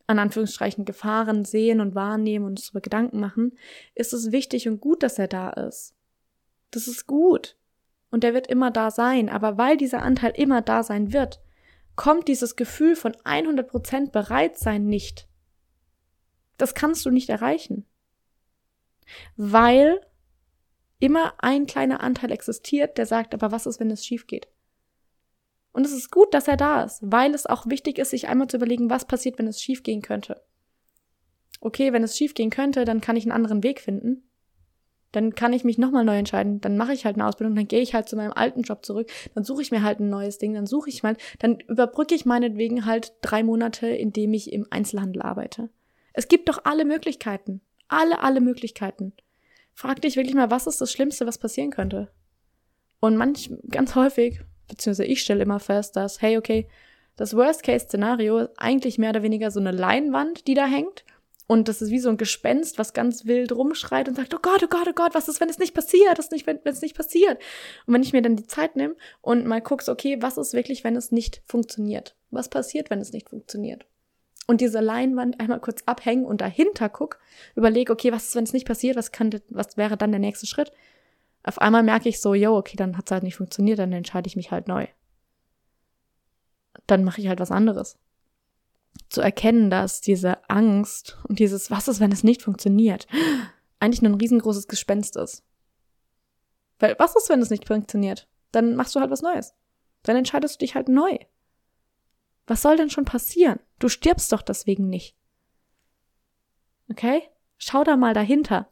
an 0.08 0.20
Anführungsstrichen, 0.20 0.86
Gefahren 0.86 1.46
sehen 1.46 1.82
und 1.82 1.96
wahrnehmen 1.96 2.46
und 2.46 2.52
uns 2.52 2.66
darüber 2.68 2.82
Gedanken 2.82 3.20
machen, 3.20 3.58
ist 3.94 4.14
es 4.14 4.32
wichtig 4.32 4.68
und 4.68 4.82
gut, 4.82 5.04
dass 5.04 5.20
er 5.20 5.28
da 5.28 5.52
ist. 5.52 5.94
Das 6.72 6.88
ist 6.88 7.06
gut. 7.06 7.56
Und 8.10 8.24
er 8.24 8.34
wird 8.34 8.48
immer 8.48 8.72
da 8.72 8.90
sein, 8.90 9.30
aber 9.30 9.58
weil 9.58 9.78
dieser 9.78 10.02
Anteil 10.02 10.32
immer 10.36 10.62
da 10.64 10.82
sein 10.82 11.14
wird, 11.14 11.40
kommt 11.96 12.28
dieses 12.28 12.56
Gefühl 12.56 12.96
von 12.96 13.12
100% 13.12 14.12
bereit 14.12 14.58
sein 14.58 14.88
nicht. 14.88 15.28
Das 16.58 16.74
kannst 16.74 17.06
du 17.06 17.12
nicht 17.12 17.30
erreichen. 17.30 17.86
Weil 19.36 20.02
immer 21.00 21.34
ein 21.40 21.66
kleiner 21.66 22.02
Anteil 22.02 22.32
existiert, 22.32 22.98
der 22.98 23.06
sagt, 23.06 23.34
aber 23.34 23.52
was 23.52 23.66
ist, 23.66 23.80
wenn 23.80 23.92
es 23.92 24.06
schief 24.06 24.28
geht? 24.28 24.48
Und 25.72 25.86
es 25.86 25.94
ist 25.94 26.12
gut, 26.12 26.34
dass 26.34 26.48
er 26.48 26.58
da 26.58 26.84
ist, 26.84 27.00
weil 27.02 27.34
es 27.34 27.46
auch 27.46 27.68
wichtig 27.68 28.00
ist, 28.00 28.10
sich 28.10 28.28
einmal 28.28 28.48
zu 28.48 28.58
überlegen, 28.58 28.90
was 28.90 29.06
passiert, 29.06 29.40
wenn 29.40 29.48
es 29.48 29.62
schief 29.62 29.84
gehen 29.84 30.02
könnte. 30.02 30.42
Okay, 31.62 31.94
wenn 31.94 32.04
es 32.04 32.18
schief 32.18 32.34
gehen 32.34 32.50
könnte, 32.50 32.86
dann 32.86 33.02
kann 33.02 33.16
ich 33.16 33.24
einen 33.24 33.32
anderen 33.32 33.64
Weg 33.64 33.82
finden. 33.82 34.24
Dann 35.12 35.34
kann 35.34 35.54
ich 35.54 35.64
mich 35.64 35.78
nochmal 35.78 36.06
neu 36.06 36.18
entscheiden. 36.18 36.62
Dann 36.62 36.78
mache 36.78 36.94
ich 36.94 37.06
halt 37.06 37.16
eine 37.16 37.28
Ausbildung, 37.28 37.56
dann 37.56 37.68
gehe 37.68 37.82
ich 37.82 37.94
halt 37.94 38.08
zu 38.08 38.16
meinem 38.16 38.34
alten 38.34 38.62
Job 38.62 38.86
zurück, 38.86 39.10
dann 39.34 39.44
suche 39.44 39.62
ich 39.62 39.72
mir 39.72 39.84
halt 39.84 40.00
ein 40.00 40.10
neues 40.10 40.38
Ding, 40.38 40.54
dann 40.54 40.68
suche 40.68 40.90
ich 40.90 41.04
mal, 41.04 41.18
dann 41.40 41.60
überbrücke 41.60 42.16
ich 42.16 42.26
meinetwegen 42.26 42.86
halt 42.86 43.14
drei 43.22 43.44
Monate, 43.44 43.88
indem 43.88 44.34
ich 44.34 44.54
im 44.54 44.68
Einzelhandel 44.70 45.22
arbeite. 45.22 45.70
Es 46.14 46.28
gibt 46.28 46.50
doch 46.50 46.62
alle 46.64 46.86
Möglichkeiten. 46.86 47.62
Alle, 47.88 48.22
alle 48.22 48.42
Möglichkeiten. 48.42 49.14
Frag 49.74 50.02
dich 50.02 50.16
wirklich 50.16 50.36
mal, 50.36 50.52
was 50.52 50.68
ist 50.68 50.82
das 50.82 50.92
Schlimmste, 50.92 51.26
was 51.26 51.38
passieren 51.38 51.72
könnte? 51.72 52.10
Und 53.00 53.18
manch, 53.18 53.52
ganz 53.70 53.96
häufig, 53.96 54.42
beziehungsweise 54.68 55.10
ich 55.10 55.22
stelle 55.22 55.44
immer 55.44 55.60
fest, 55.60 55.96
dass, 55.96 56.22
hey, 56.22 56.38
okay, 56.38 56.68
das 57.16 57.36
Worst-Case-Szenario 57.36 58.38
ist 58.38 58.52
eigentlich 58.58 58.98
mehr 58.98 59.10
oder 59.10 59.24
weniger 59.24 59.52
so 59.52 59.60
eine 59.60 59.72
Leinwand, 59.72 60.48
die 60.48 60.54
da 60.54 60.66
hängt. 60.66 61.04
Und 61.48 61.68
das 61.68 61.82
ist 61.82 61.90
wie 61.90 62.00
so 62.00 62.10
ein 62.10 62.18
Gespenst, 62.18 62.78
was 62.78 62.94
ganz 62.94 63.26
wild 63.26 63.52
rumschreit 63.52 64.08
und 64.08 64.16
sagt, 64.16 64.36
oh 64.36 64.40
Gott, 64.42 64.64
oh 64.64 64.68
Gott, 64.70 64.88
oh 64.88 64.94
Gott, 64.94 65.16
was 65.16 65.28
ist, 65.28 65.42
wenn 65.42 65.50
es 65.50 65.58
nicht 65.58 65.74
passiert? 65.74 66.18
Was 66.18 66.26
ist 66.26 66.32
nicht, 66.32 66.46
wenn, 66.46 66.60
es 66.64 66.82
nicht 66.82 66.96
passiert? 66.96 67.42
Und 67.88 67.94
wenn 67.96 68.04
ich 68.04 68.14
mir 68.14 68.22
dann 68.22 68.36
die 68.36 68.46
Zeit 68.46 68.76
nehme 68.76 68.96
und 69.22 69.48
mal 69.48 69.60
guckst, 69.60 69.90
okay, 69.90 70.22
was 70.22 70.38
ist 70.38 70.54
wirklich, 70.54 70.84
wenn 70.84 70.96
es 70.96 71.12
nicht 71.12 71.42
funktioniert? 71.48 72.16
Was 72.30 72.50
passiert, 72.50 72.92
wenn 72.92 73.02
es 73.02 73.14
nicht 73.14 73.30
funktioniert? 73.30 73.86
Und 74.50 74.62
diese 74.62 74.80
Leinwand 74.80 75.40
einmal 75.40 75.60
kurz 75.60 75.84
abhängen 75.86 76.26
und 76.26 76.42
dahinter 76.42 76.90
guck, 76.90 77.20
überleg, 77.54 77.92
okay, 77.92 78.12
was 78.12 78.30
ist, 78.30 78.36
wenn 78.36 78.46
es 78.46 78.54
nicht 78.54 78.66
passiert? 78.66 78.96
Was 78.96 79.12
kann, 79.12 79.30
was 79.50 79.78
wäre 79.78 79.96
dann 79.96 80.10
der 80.10 80.20
nächste 80.20 80.48
Schritt? 80.48 80.72
Auf 81.44 81.60
einmal 81.60 81.84
merke 81.84 82.10
ich 82.10 82.20
so, 82.20 82.34
yo, 82.34 82.58
okay, 82.58 82.76
dann 82.76 82.98
hat 82.98 83.06
es 83.06 83.12
halt 83.12 83.22
nicht 83.22 83.36
funktioniert, 83.36 83.78
dann 83.78 83.94
entscheide 83.94 84.26
ich 84.26 84.36
mich 84.36 84.50
halt 84.50 84.68
neu. 84.68 84.88
Dann 86.88 87.04
mache 87.04 87.22
ich 87.22 87.28
halt 87.28 87.40
was 87.40 87.52
anderes 87.52 88.00
zu 89.10 89.22
erkennen, 89.22 89.70
dass 89.70 90.02
diese 90.02 90.50
Angst 90.50 91.20
und 91.28 91.38
dieses, 91.38 91.70
was 91.70 91.88
ist, 91.88 92.00
wenn 92.00 92.12
es 92.12 92.24
nicht 92.24 92.42
funktioniert, 92.42 93.08
eigentlich 93.80 94.02
nur 94.02 94.14
ein 94.14 94.20
riesengroßes 94.20 94.68
Gespenst 94.68 95.16
ist. 95.16 95.44
Weil 96.80 96.96
was 96.98 97.16
ist, 97.16 97.30
wenn 97.30 97.42
es 97.42 97.52
nicht 97.52 97.68
funktioniert? 97.68 98.28
Dann 98.52 98.76
machst 98.76 98.96
du 98.96 99.00
halt 99.00 99.12
was 99.12 99.22
Neues. 99.22 99.54
Dann 100.02 100.16
entscheidest 100.16 100.56
du 100.56 100.66
dich 100.66 100.74
halt 100.74 100.90
neu. 100.90 101.18
Was 102.48 102.64
soll 102.64 102.78
denn 102.78 102.90
schon 102.90 103.06
passieren? 103.06 103.60
Du 103.80 103.90
stirbst 103.90 104.32
doch 104.32 104.42
deswegen 104.42 104.90
nicht. 104.90 105.16
Okay? 106.90 107.24
Schau 107.58 107.84
da 107.84 107.98
mal 107.98 108.14
dahinter. 108.14 108.70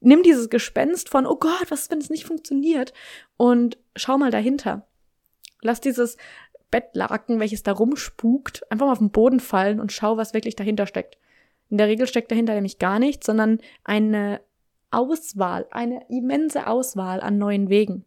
Nimm 0.00 0.22
dieses 0.22 0.48
Gespenst 0.48 1.08
von, 1.08 1.26
oh 1.26 1.36
Gott, 1.36 1.70
was 1.70 1.82
ist, 1.82 1.90
wenn 1.90 1.98
es 1.98 2.10
nicht 2.10 2.24
funktioniert? 2.24 2.92
Und 3.36 3.78
schau 3.96 4.18
mal 4.18 4.30
dahinter. 4.30 4.86
Lass 5.62 5.80
dieses 5.80 6.16
Bettlaken, 6.70 7.40
welches 7.40 7.62
da 7.62 7.72
rumspukt, 7.72 8.70
einfach 8.70 8.86
mal 8.86 8.92
auf 8.92 8.98
den 8.98 9.10
Boden 9.10 9.40
fallen 9.40 9.80
und 9.80 9.92
schau, 9.92 10.16
was 10.16 10.34
wirklich 10.34 10.56
dahinter 10.56 10.86
steckt. 10.86 11.18
In 11.68 11.78
der 11.78 11.88
Regel 11.88 12.06
steckt 12.06 12.30
dahinter 12.30 12.54
nämlich 12.54 12.78
gar 12.78 12.98
nichts, 12.98 13.26
sondern 13.26 13.58
eine 13.84 14.40
Auswahl, 14.90 15.66
eine 15.70 16.04
immense 16.08 16.66
Auswahl 16.66 17.20
an 17.20 17.38
neuen 17.38 17.68
Wegen. 17.68 18.04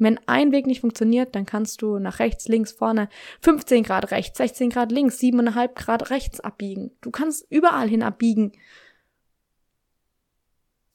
Wenn 0.00 0.18
ein 0.26 0.50
Weg 0.50 0.66
nicht 0.66 0.80
funktioniert, 0.80 1.34
dann 1.34 1.44
kannst 1.44 1.82
du 1.82 1.98
nach 1.98 2.18
rechts, 2.18 2.48
links, 2.48 2.72
vorne 2.72 3.10
15 3.42 3.84
Grad 3.84 4.10
rechts, 4.10 4.38
16 4.38 4.70
Grad 4.70 4.90
links, 4.90 5.18
7,5 5.18 5.74
Grad 5.74 6.10
rechts 6.10 6.40
abbiegen. 6.40 6.90
Du 7.02 7.10
kannst 7.10 7.46
überall 7.50 7.86
hin 7.86 8.02
abbiegen. 8.02 8.52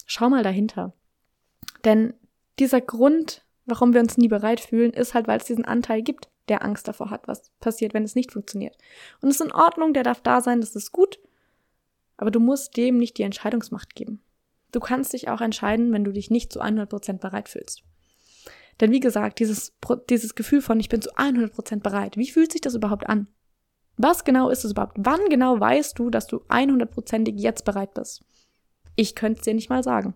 Schau 0.08 0.30
mal 0.30 0.44
dahinter. 0.44 0.94
Denn 1.84 2.16
dieser 2.58 2.82
Grund, 2.82 3.46
warum 3.66 3.94
wir 3.94 4.02
uns 4.02 4.18
nie 4.18 4.28
bereit 4.28 4.60
fühlen, 4.60 4.92
ist 4.92 5.14
halt, 5.14 5.28
weil 5.28 5.38
es 5.38 5.46
diesen 5.46 5.66
Anteil 5.66 6.02
gibt 6.02 6.30
der 6.48 6.64
Angst 6.64 6.88
davor 6.88 7.10
hat, 7.10 7.28
was 7.28 7.52
passiert, 7.60 7.94
wenn 7.94 8.04
es 8.04 8.16
nicht 8.16 8.32
funktioniert. 8.32 8.78
Und 9.22 9.30
es 9.30 9.40
ist 9.40 9.46
in 9.46 9.52
Ordnung, 9.52 9.94
der 9.94 10.04
darf 10.04 10.22
da 10.22 10.42
sein, 10.42 10.62
das 10.62 10.76
ist 10.76 10.92
gut, 10.92 11.20
aber 12.18 12.32
du 12.32 12.40
musst 12.40 12.78
dem 12.78 12.98
nicht 12.98 13.18
die 13.18 13.24
Entscheidungsmacht 13.24 13.96
geben. 13.96 14.22
Du 14.72 14.80
kannst 14.80 15.14
dich 15.14 15.30
auch 15.30 15.42
entscheiden, 15.42 15.92
wenn 15.94 16.04
du 16.04 16.12
dich 16.12 16.30
nicht 16.30 16.52
zu 16.52 16.62
100% 16.62 17.20
bereit 17.20 17.50
fühlst. 17.50 17.84
Denn 18.80 18.92
wie 18.92 19.00
gesagt, 19.00 19.40
dieses, 19.40 19.74
dieses 20.10 20.36
Gefühl 20.36 20.62
von 20.62 20.80
ich 20.80 20.90
bin 20.90 21.02
zu 21.02 21.16
100% 21.16 21.82
bereit, 21.82 22.18
wie 22.18 22.30
fühlt 22.30 22.52
sich 22.52 22.62
das 22.62 22.76
überhaupt 22.76 23.08
an? 23.08 23.28
Was 23.98 24.26
genau 24.26 24.50
ist 24.50 24.66
es 24.66 24.72
überhaupt? 24.72 24.98
Wann 24.98 25.30
genau 25.30 25.60
weißt 25.60 25.98
du, 25.98 26.10
dass 26.10 26.28
du 26.28 26.38
100%ig 26.50 27.42
jetzt 27.42 27.64
bereit 27.64 27.94
bist? 27.94 28.26
Ich 28.96 29.16
könnte 29.16 29.40
es 29.40 29.46
dir 29.46 29.54
nicht 29.54 29.70
mal 29.70 29.84
sagen. 29.84 30.16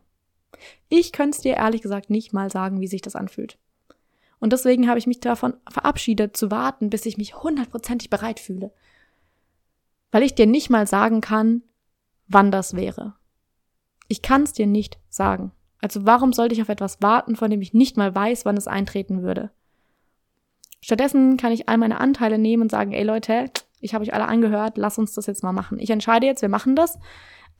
Ich 0.89 1.11
könnte 1.13 1.37
es 1.37 1.41
dir 1.41 1.55
ehrlich 1.55 1.81
gesagt 1.81 2.09
nicht 2.09 2.33
mal 2.33 2.51
sagen, 2.51 2.81
wie 2.81 2.87
sich 2.87 3.01
das 3.01 3.15
anfühlt. 3.15 3.57
Und 4.39 4.53
deswegen 4.53 4.87
habe 4.87 4.99
ich 4.99 5.07
mich 5.07 5.19
davon 5.19 5.53
verabschiedet, 5.69 6.35
zu 6.35 6.49
warten, 6.51 6.89
bis 6.89 7.05
ich 7.05 7.17
mich 7.17 7.35
hundertprozentig 7.35 8.09
bereit 8.09 8.39
fühle. 8.39 8.71
Weil 10.11 10.23
ich 10.23 10.35
dir 10.35 10.47
nicht 10.47 10.69
mal 10.69 10.87
sagen 10.87 11.21
kann, 11.21 11.61
wann 12.27 12.51
das 12.51 12.75
wäre. 12.75 13.15
Ich 14.07 14.21
kann 14.21 14.43
es 14.43 14.53
dir 14.53 14.67
nicht 14.67 14.97
sagen. 15.09 15.51
Also 15.81 16.05
warum 16.05 16.33
sollte 16.33 16.55
ich 16.55 16.61
auf 16.61 16.69
etwas 16.69 17.01
warten, 17.01 17.35
von 17.35 17.49
dem 17.49 17.61
ich 17.61 17.73
nicht 17.73 17.97
mal 17.97 18.13
weiß, 18.13 18.45
wann 18.45 18.57
es 18.57 18.67
eintreten 18.67 19.21
würde? 19.21 19.51
Stattdessen 20.81 21.37
kann 21.37 21.51
ich 21.51 21.67
all 21.69 21.77
meine 21.77 21.99
Anteile 21.99 22.37
nehmen 22.37 22.63
und 22.63 22.71
sagen, 22.71 22.91
ey 22.91 23.03
Leute, 23.03 23.51
ich 23.79 23.93
habe 23.93 24.03
euch 24.03 24.13
alle 24.13 24.27
angehört, 24.27 24.77
lass 24.77 24.97
uns 24.97 25.13
das 25.13 25.25
jetzt 25.25 25.43
mal 25.43 25.53
machen. 25.53 25.79
Ich 25.79 25.89
entscheide 25.89 26.25
jetzt, 26.25 26.41
wir 26.41 26.49
machen 26.49 26.75
das. 26.75 26.99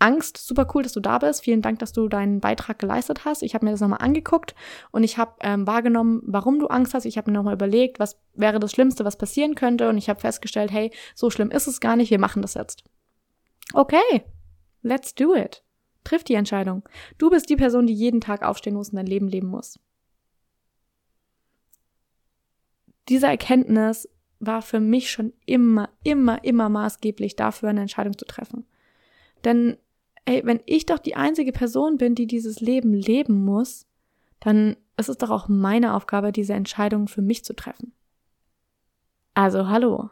Angst, 0.02 0.38
super 0.38 0.66
cool, 0.74 0.84
dass 0.84 0.94
du 0.94 1.02
da 1.02 1.20
bist. 1.20 1.44
Vielen 1.44 1.62
Dank, 1.62 1.80
dass 1.80 1.92
du 1.92 2.08
deinen 2.08 2.40
Beitrag 2.40 2.80
geleistet 2.80 3.26
hast. 3.26 3.44
Ich 3.44 3.54
habe 3.54 3.66
mir 3.66 3.72
das 3.72 3.82
nochmal 3.82 4.02
angeguckt 4.02 4.56
und 4.92 5.04
ich 5.04 5.18
habe 5.18 5.34
ähm, 5.42 5.68
wahrgenommen, 5.68 6.22
warum 6.26 6.60
du 6.60 6.68
Angst 6.68 6.94
hast. 6.94 7.06
Ich 7.06 7.18
habe 7.18 7.30
mir 7.30 7.38
nochmal 7.38 7.54
überlegt, 7.54 8.00
was 8.00 8.18
wäre 8.34 8.60
das 8.60 8.72
Schlimmste, 8.72 9.04
was 9.04 9.18
passieren 9.18 9.56
könnte. 9.56 9.90
Und 9.90 9.98
ich 9.98 10.10
habe 10.10 10.22
festgestellt, 10.22 10.72
hey, 10.72 10.92
so 11.16 11.30
schlimm 11.30 11.52
ist 11.52 11.68
es 11.68 11.82
gar 11.82 11.98
nicht, 11.98 12.12
wir 12.12 12.20
machen 12.20 12.42
das 12.42 12.54
jetzt. 12.54 12.86
Okay, 13.74 14.24
let's 14.82 15.14
do 15.14 15.36
it. 15.36 15.64
Triff 16.04 16.24
die 16.24 16.36
Entscheidung. 16.36 16.88
Du 17.18 17.30
bist 17.30 17.50
die 17.50 17.56
Person, 17.56 17.88
die 17.88 17.94
jeden 17.94 18.22
Tag 18.22 18.44
aufstehen 18.44 18.76
muss 18.76 18.90
und 18.90 18.96
dein 18.96 19.06
Leben 19.06 19.28
leben 19.28 19.48
muss. 19.48 19.80
Diese 23.10 23.28
Erkenntnis 23.28 24.08
war 24.40 24.62
für 24.62 24.80
mich 24.80 25.12
schon 25.12 25.34
immer, 25.46 25.90
immer, 26.04 26.44
immer 26.44 26.70
maßgeblich 26.70 27.36
dafür, 27.36 27.70
eine 27.70 27.82
Entscheidung 27.82 28.18
zu 28.18 28.26
treffen. 28.26 28.66
Denn 29.44 29.78
ey, 30.26 30.46
wenn 30.46 30.62
ich 30.66 30.86
doch 30.86 31.00
die 31.00 31.16
einzige 31.16 31.52
Person 31.52 31.98
bin, 31.98 32.16
die 32.16 32.28
dieses 32.28 32.60
Leben 32.60 32.94
leben 32.94 33.44
muss, 33.44 33.88
dann 34.40 34.78
ist 34.98 35.10
es 35.10 35.18
doch 35.18 35.30
auch 35.30 35.48
meine 35.48 35.96
Aufgabe, 35.96 36.32
diese 36.32 36.54
Entscheidung 36.54 37.08
für 37.08 37.22
mich 37.22 37.44
zu 37.44 37.56
treffen. 37.56 37.94
Also 39.34 39.68
hallo, 39.68 40.10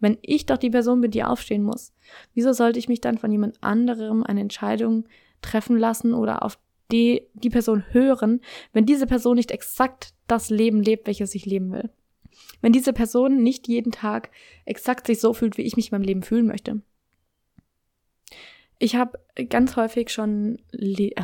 wenn 0.00 0.18
ich 0.22 0.46
doch 0.46 0.58
die 0.58 0.70
Person 0.70 1.00
bin, 1.00 1.10
die 1.10 1.24
aufstehen 1.24 1.62
muss, 1.62 1.92
wieso 2.34 2.52
sollte 2.52 2.78
ich 2.78 2.88
mich 2.88 3.00
dann 3.00 3.18
von 3.18 3.30
jemand 3.30 3.62
anderem 3.62 4.22
eine 4.22 4.40
Entscheidung 4.40 5.04
treffen 5.42 5.76
lassen 5.76 6.14
oder 6.14 6.42
auf 6.42 6.58
die, 6.90 7.22
die 7.34 7.50
Person 7.50 7.84
hören, 7.90 8.40
wenn 8.72 8.86
diese 8.86 9.06
Person 9.06 9.36
nicht 9.36 9.50
exakt 9.50 10.14
das 10.26 10.50
Leben 10.50 10.82
lebt, 10.82 11.06
welches 11.06 11.34
ich 11.34 11.46
leben 11.46 11.72
will? 11.72 11.90
Wenn 12.60 12.72
diese 12.72 12.92
Person 12.92 13.42
nicht 13.42 13.68
jeden 13.68 13.92
Tag 13.92 14.30
exakt 14.64 15.06
sich 15.06 15.20
so 15.20 15.32
fühlt, 15.32 15.58
wie 15.58 15.62
ich 15.62 15.76
mich 15.76 15.90
in 15.90 15.98
meinem 15.98 16.06
Leben 16.06 16.22
fühlen 16.22 16.46
möchte? 16.46 16.80
Ich 18.78 18.94
habe 18.94 19.18
ganz 19.48 19.76
häufig 19.76 20.10
schon, 20.10 20.58
Le 20.70 21.10
äh, 21.16 21.22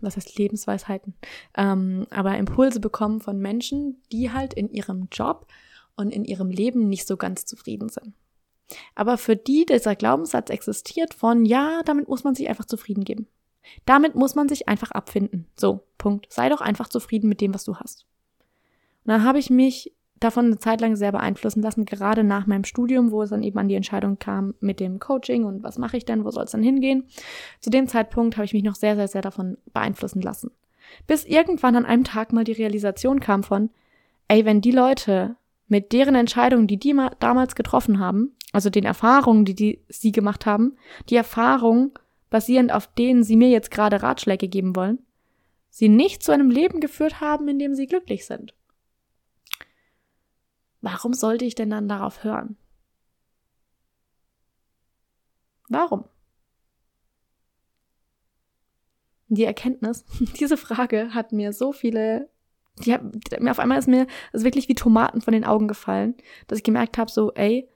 was 0.00 0.16
heißt 0.16 0.38
Lebensweisheiten, 0.38 1.14
ähm, 1.56 2.06
aber 2.10 2.36
Impulse 2.38 2.80
bekommen 2.80 3.20
von 3.20 3.38
Menschen, 3.38 4.00
die 4.12 4.30
halt 4.30 4.54
in 4.54 4.70
ihrem 4.70 5.08
Job 5.10 5.46
und 5.96 6.10
in 6.10 6.24
ihrem 6.24 6.50
Leben 6.50 6.88
nicht 6.88 7.06
so 7.06 7.16
ganz 7.16 7.46
zufrieden 7.46 7.88
sind. 7.88 8.14
Aber 8.94 9.18
für 9.18 9.36
die 9.36 9.66
dieser 9.66 9.96
Glaubenssatz 9.96 10.50
existiert 10.50 11.14
von, 11.14 11.44
ja, 11.44 11.82
damit 11.84 12.08
muss 12.08 12.24
man 12.24 12.34
sich 12.34 12.48
einfach 12.48 12.64
zufrieden 12.64 13.04
geben. 13.04 13.28
Damit 13.86 14.14
muss 14.14 14.34
man 14.34 14.48
sich 14.48 14.68
einfach 14.68 14.90
abfinden. 14.90 15.46
So, 15.56 15.80
Punkt. 15.98 16.26
Sei 16.30 16.48
doch 16.48 16.60
einfach 16.60 16.88
zufrieden 16.88 17.28
mit 17.28 17.40
dem, 17.40 17.54
was 17.54 17.64
du 17.64 17.76
hast. 17.76 18.06
Und 19.04 19.12
dann 19.12 19.24
habe 19.24 19.38
ich 19.38 19.50
mich 19.50 19.92
davon 20.20 20.46
eine 20.46 20.58
Zeit 20.58 20.80
lang 20.80 20.96
sehr 20.96 21.12
beeinflussen 21.12 21.62
lassen, 21.62 21.84
gerade 21.84 22.24
nach 22.24 22.46
meinem 22.46 22.64
Studium, 22.64 23.10
wo 23.10 23.22
es 23.22 23.30
dann 23.30 23.42
eben 23.42 23.58
an 23.58 23.68
die 23.68 23.74
Entscheidung 23.74 24.18
kam 24.18 24.54
mit 24.60 24.80
dem 24.80 24.98
Coaching 24.98 25.44
und 25.44 25.62
was 25.62 25.78
mache 25.78 25.96
ich 25.96 26.04
denn, 26.04 26.24
wo 26.24 26.30
soll 26.30 26.44
es 26.44 26.52
dann 26.52 26.62
hingehen. 26.62 27.04
Zu 27.60 27.70
dem 27.70 27.86
Zeitpunkt 27.86 28.36
habe 28.36 28.46
ich 28.46 28.54
mich 28.54 28.62
noch 28.62 28.74
sehr, 28.74 28.96
sehr, 28.96 29.08
sehr 29.08 29.22
davon 29.22 29.58
beeinflussen 29.72 30.22
lassen. 30.22 30.50
Bis 31.06 31.24
irgendwann 31.24 31.76
an 31.76 31.86
einem 31.86 32.04
Tag 32.04 32.32
mal 32.32 32.44
die 32.44 32.52
Realisation 32.52 33.20
kam 33.20 33.42
von, 33.42 33.70
ey, 34.28 34.44
wenn 34.44 34.60
die 34.60 34.70
Leute 34.70 35.36
mit 35.68 35.92
deren 35.92 36.14
Entscheidungen, 36.14 36.66
die 36.66 36.78
die 36.78 36.94
damals 37.18 37.54
getroffen 37.54 37.98
haben, 37.98 38.34
also 38.52 38.70
den 38.70 38.84
Erfahrungen, 38.84 39.44
die, 39.44 39.54
die 39.54 39.80
sie 39.88 40.12
gemacht 40.12 40.46
haben, 40.46 40.76
die 41.10 41.16
Erfahrungen 41.16 41.92
basierend 42.30 42.72
auf 42.72 42.86
denen 42.86 43.22
sie 43.22 43.36
mir 43.36 43.48
jetzt 43.48 43.70
gerade 43.70 44.02
Ratschläge 44.02 44.48
geben 44.48 44.74
wollen, 44.76 45.04
sie 45.70 45.88
nicht 45.88 46.22
zu 46.22 46.32
einem 46.32 46.50
Leben 46.50 46.80
geführt 46.80 47.20
haben, 47.20 47.48
in 47.48 47.58
dem 47.58 47.74
sie 47.74 47.86
glücklich 47.86 48.26
sind. 48.26 48.54
Warum 50.80 51.14
sollte 51.14 51.44
ich 51.44 51.54
denn 51.54 51.70
dann 51.70 51.88
darauf 51.88 52.24
hören? 52.24 52.56
Warum? 55.68 56.04
Die 59.28 59.44
Erkenntnis, 59.44 60.04
diese 60.38 60.56
Frage 60.56 61.14
hat 61.14 61.32
mir 61.32 61.52
so 61.52 61.72
viele, 61.72 62.28
die 62.84 62.92
hat 62.92 63.02
mir 63.40 63.50
auf 63.50 63.58
einmal 63.58 63.78
ist 63.78 63.88
mir 63.88 64.06
ist 64.32 64.44
wirklich 64.44 64.68
wie 64.68 64.74
Tomaten 64.74 65.20
von 65.20 65.32
den 65.32 65.44
Augen 65.44 65.68
gefallen, 65.68 66.14
dass 66.46 66.58
ich 66.58 66.64
gemerkt 66.64 66.98
habe, 66.98 67.10
so, 67.10 67.32
ey, 67.32 67.68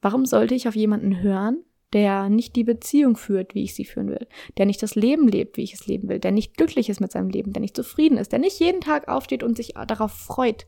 warum 0.00 0.24
sollte 0.24 0.54
ich 0.54 0.68
auf 0.68 0.76
jemanden 0.76 1.20
hören, 1.20 1.64
der 1.92 2.28
nicht 2.28 2.56
die 2.56 2.64
Beziehung 2.64 3.16
führt, 3.16 3.54
wie 3.54 3.62
ich 3.62 3.74
sie 3.74 3.84
führen 3.84 4.08
will, 4.08 4.26
der 4.58 4.66
nicht 4.66 4.82
das 4.82 4.94
Leben 4.94 5.28
lebt, 5.28 5.56
wie 5.56 5.62
ich 5.62 5.74
es 5.74 5.86
leben 5.86 6.08
will, 6.08 6.18
der 6.18 6.32
nicht 6.32 6.56
glücklich 6.56 6.88
ist 6.88 7.00
mit 7.00 7.12
seinem 7.12 7.30
Leben, 7.30 7.52
der 7.52 7.60
nicht 7.60 7.76
zufrieden 7.76 8.18
ist, 8.18 8.32
der 8.32 8.38
nicht 8.38 8.58
jeden 8.58 8.80
Tag 8.80 9.08
aufsteht 9.08 9.42
und 9.42 9.56
sich 9.56 9.74
darauf 9.74 10.12
freut, 10.12 10.66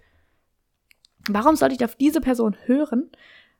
Warum 1.28 1.56
sollte 1.56 1.74
ich 1.74 1.84
auf 1.84 1.94
diese 1.94 2.20
Person 2.20 2.56
hören, 2.64 3.10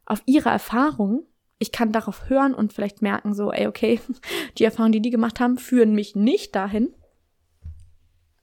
auf 0.07 0.23
ihre 0.27 0.49
Erfahrung? 0.49 1.27
Ich 1.59 1.73
kann 1.73 1.93
darauf 1.93 2.29
hören 2.29 2.55
und 2.55 2.73
vielleicht 2.73 3.03
merken, 3.03 3.35
so, 3.35 3.53
ey, 3.53 3.67
okay, 3.67 4.01
die 4.59 4.65
Erfahrungen, 4.65 4.93
die 4.93 5.03
die 5.03 5.11
gemacht 5.11 5.41
haben, 5.41 5.59
führen 5.59 5.95
mich 5.95 6.17
nicht 6.17 6.55
dahin. 6.55 6.95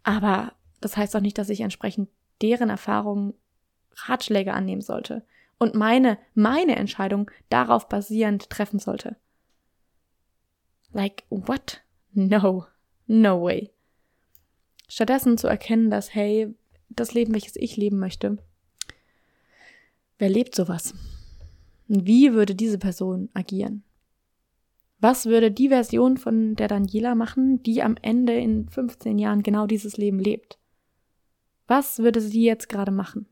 Aber 0.04 0.54
das 0.82 0.97
heißt 0.97 1.15
auch 1.15 1.21
nicht, 1.21 1.38
dass 1.38 1.49
ich 1.49 1.62
entsprechend 1.62 2.10
deren 2.41 2.69
Erfahrungen 2.69 3.34
Ratschläge 4.08 4.54
annehmen 4.54 4.82
sollte 4.82 5.25
und 5.58 5.76
meine, 5.76 6.18
meine 6.34 6.76
Entscheidung 6.76 7.32
darauf 7.50 7.88
basierend 7.88 8.50
treffen 8.50 8.80
sollte. 8.80 9.15
Like, 10.91 11.24
what? 11.30 11.82
No, 12.13 12.65
no 13.08 13.44
way. 13.44 13.72
Stattdessen 14.88 15.38
zu 15.38 15.48
erkennen, 15.48 15.89
dass, 15.89 16.13
hey, 16.13 16.54
das 16.89 17.13
Leben, 17.13 17.34
welches 17.34 17.56
ich 17.56 17.76
leben 17.78 18.00
möchte, 18.00 18.38
wer 20.18 20.30
lebt 20.30 20.56
sowas? 20.56 20.94
Wie 21.88 22.34
würde 22.34 22.56
diese 22.56 22.78
Person 22.78 23.30
agieren? 23.34 23.84
Was 25.00 25.26
würde 25.26 25.52
die 25.52 25.70
Version 25.70 26.18
von 26.18 26.56
der 26.56 26.68
Daniela 26.68 27.15
machen, 27.15 27.62
die 27.63 27.84
am 27.84 27.98
Ende 28.02 28.34
in 28.36 28.70
15 28.70 29.20
Jahren 29.20 29.44
genau 29.44 29.68
dieses 29.68 29.98
Leben 29.98 30.20
lebt? 30.20 30.58
Was 31.68 32.00
würde 32.00 32.22
sie 32.22 32.44
jetzt 32.44 32.70
gerade 32.70 32.91
machen? 32.91 33.28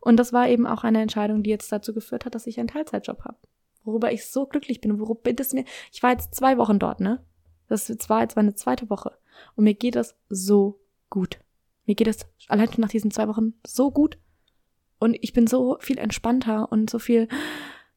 Und 0.00 0.16
das 0.16 0.32
war 0.32 0.48
eben 0.48 0.66
auch 0.66 0.84
eine 0.84 1.02
Entscheidung, 1.02 1.42
die 1.42 1.50
jetzt 1.50 1.70
dazu 1.70 1.92
geführt 1.92 2.24
hat, 2.24 2.34
dass 2.34 2.46
ich 2.46 2.58
einen 2.58 2.68
Teilzeitjob 2.68 3.24
habe. 3.24 3.38
Worüber 3.84 4.12
ich 4.12 4.26
so 4.26 4.46
glücklich 4.46 4.80
bin, 4.80 4.98
worüber 4.98 5.30
es 5.38 5.52
mir, 5.52 5.64
ich 5.92 6.02
war 6.02 6.10
jetzt 6.10 6.34
zwei 6.34 6.58
Wochen 6.58 6.78
dort, 6.78 7.00
ne? 7.00 7.24
Das 7.68 7.88
war 8.08 8.22
jetzt 8.22 8.36
meine 8.36 8.54
zweite 8.54 8.90
Woche. 8.90 9.16
Und 9.54 9.64
mir 9.64 9.74
geht 9.74 9.96
es 9.96 10.16
so 10.28 10.80
gut. 11.08 11.38
Mir 11.86 11.94
geht 11.94 12.08
es 12.08 12.26
allein 12.48 12.72
schon 12.72 12.82
nach 12.82 12.88
diesen 12.88 13.10
zwei 13.10 13.28
Wochen 13.28 13.54
so 13.64 13.90
gut. 13.90 14.18
Und 14.98 15.16
ich 15.20 15.32
bin 15.32 15.46
so 15.46 15.78
viel 15.80 15.98
entspannter 15.98 16.70
und 16.70 16.90
so 16.90 16.98
viel 16.98 17.28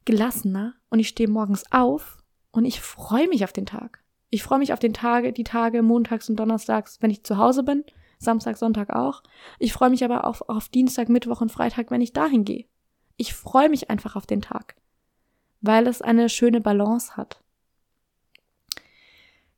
gelassener. 0.05 0.75
Und 0.89 0.99
ich 0.99 1.07
stehe 1.07 1.27
morgens 1.27 1.71
auf 1.71 2.19
und 2.51 2.65
ich 2.65 2.81
freue 2.81 3.27
mich 3.27 3.43
auf 3.43 3.51
den 3.51 3.65
Tag. 3.65 4.03
Ich 4.29 4.43
freue 4.43 4.59
mich 4.59 4.73
auf 4.73 4.79
den 4.79 4.93
Tage, 4.93 5.33
die 5.33 5.43
Tage 5.43 5.81
montags 5.81 6.29
und 6.29 6.37
donnerstags, 6.37 7.01
wenn 7.01 7.11
ich 7.11 7.23
zu 7.23 7.37
Hause 7.37 7.63
bin 7.63 7.83
Samstag, 8.23 8.57
Sonntag 8.57 8.89
auch. 8.89 9.23
Ich 9.59 9.73
freue 9.73 9.89
mich 9.89 10.03
aber 10.03 10.25
auch 10.25 10.41
auf 10.47 10.69
Dienstag, 10.69 11.09
Mittwoch 11.09 11.41
und 11.41 11.51
Freitag, 11.51 11.91
wenn 11.91 12.01
ich 12.01 12.13
dahin 12.13 12.45
gehe. 12.45 12.65
Ich 13.17 13.33
freue 13.33 13.69
mich 13.69 13.89
einfach 13.89 14.15
auf 14.15 14.25
den 14.25 14.41
Tag, 14.41 14.75
weil 15.61 15.87
es 15.87 16.01
eine 16.01 16.29
schöne 16.29 16.61
Balance 16.61 17.15
hat. 17.15 17.43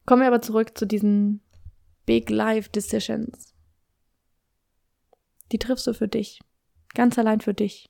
Kommen 0.06 0.22
wir 0.22 0.28
aber 0.28 0.42
zurück 0.42 0.78
zu 0.78 0.86
diesen 0.86 1.42
Big 2.06 2.30
Life 2.30 2.70
Decisions. 2.70 3.56
Die 5.52 5.60
triffst 5.60 5.88
du 5.88 5.94
für 5.94 6.08
dich. 6.08 6.42
Ganz 6.94 7.18
allein 7.18 7.42
für 7.42 7.54
dich. 7.54 7.90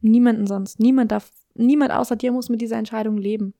Niemanden 0.00 0.46
sonst. 0.46 0.80
Niemand 0.80 1.12
darf, 1.12 1.30
niemand 1.54 1.92
außer 1.92 2.16
dir 2.16 2.32
muss 2.32 2.48
mit 2.48 2.60
dieser 2.60 2.76
Entscheidung 2.76 3.16
leben. 3.16 3.54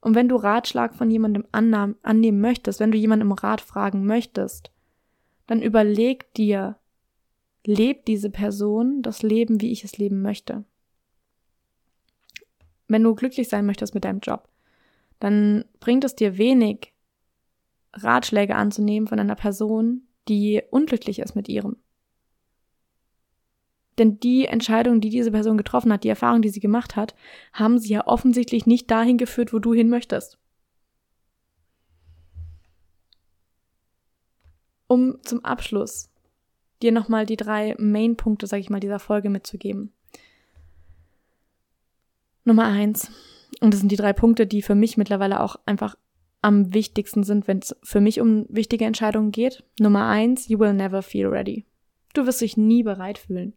Und 0.00 0.14
wenn 0.14 0.28
du 0.28 0.36
Ratschlag 0.36 0.94
von 0.94 1.10
jemandem 1.10 1.46
annehmen 1.52 2.40
möchtest, 2.40 2.80
wenn 2.80 2.90
du 2.90 2.98
jemanden 2.98 3.26
um 3.26 3.32
Rat 3.32 3.60
fragen 3.60 4.04
möchtest, 4.04 4.71
dann 5.46 5.62
überleg 5.62 6.32
dir, 6.34 6.76
lebt 7.64 8.08
diese 8.08 8.30
Person 8.30 9.02
das 9.02 9.22
Leben, 9.22 9.60
wie 9.60 9.72
ich 9.72 9.84
es 9.84 9.98
leben 9.98 10.22
möchte? 10.22 10.64
Wenn 12.88 13.02
du 13.02 13.14
glücklich 13.14 13.48
sein 13.48 13.66
möchtest 13.66 13.94
mit 13.94 14.04
deinem 14.04 14.20
Job, 14.20 14.48
dann 15.20 15.64
bringt 15.80 16.04
es 16.04 16.14
dir 16.14 16.36
wenig, 16.36 16.92
Ratschläge 17.94 18.56
anzunehmen 18.56 19.06
von 19.06 19.20
einer 19.20 19.34
Person, 19.34 20.02
die 20.28 20.62
unglücklich 20.70 21.18
ist 21.18 21.34
mit 21.34 21.48
ihrem. 21.48 21.76
Denn 23.98 24.18
die 24.20 24.46
Entscheidung, 24.46 25.00
die 25.00 25.10
diese 25.10 25.30
Person 25.30 25.58
getroffen 25.58 25.92
hat, 25.92 26.04
die 26.04 26.08
Erfahrung, 26.08 26.40
die 26.42 26.48
sie 26.48 26.60
gemacht 26.60 26.96
hat, 26.96 27.14
haben 27.52 27.78
sie 27.78 27.90
ja 27.92 28.06
offensichtlich 28.06 28.66
nicht 28.66 28.90
dahin 28.90 29.18
geführt, 29.18 29.52
wo 29.52 29.58
du 29.58 29.74
hin 29.74 29.90
möchtest. 29.90 30.38
Um 34.92 35.16
zum 35.22 35.42
Abschluss 35.42 36.10
dir 36.82 36.92
nochmal 36.92 37.24
die 37.24 37.38
drei 37.38 37.74
Main-Punkte, 37.78 38.46
sag 38.46 38.60
ich 38.60 38.68
mal, 38.68 38.80
dieser 38.80 38.98
Folge 38.98 39.30
mitzugeben. 39.30 39.90
Nummer 42.44 42.66
eins. 42.66 43.10
Und 43.60 43.72
das 43.72 43.80
sind 43.80 43.90
die 43.90 43.96
drei 43.96 44.12
Punkte, 44.12 44.46
die 44.46 44.60
für 44.60 44.74
mich 44.74 44.98
mittlerweile 44.98 45.40
auch 45.40 45.56
einfach 45.64 45.96
am 46.42 46.74
wichtigsten 46.74 47.22
sind, 47.22 47.48
wenn 47.48 47.60
es 47.60 47.74
für 47.82 48.00
mich 48.00 48.20
um 48.20 48.44
wichtige 48.50 48.84
Entscheidungen 48.84 49.32
geht. 49.32 49.64
Nummer 49.80 50.08
eins, 50.08 50.48
you 50.48 50.58
will 50.58 50.74
never 50.74 51.00
feel 51.00 51.28
ready. 51.28 51.64
Du 52.12 52.26
wirst 52.26 52.42
dich 52.42 52.58
nie 52.58 52.82
bereit 52.82 53.16
fühlen. 53.16 53.54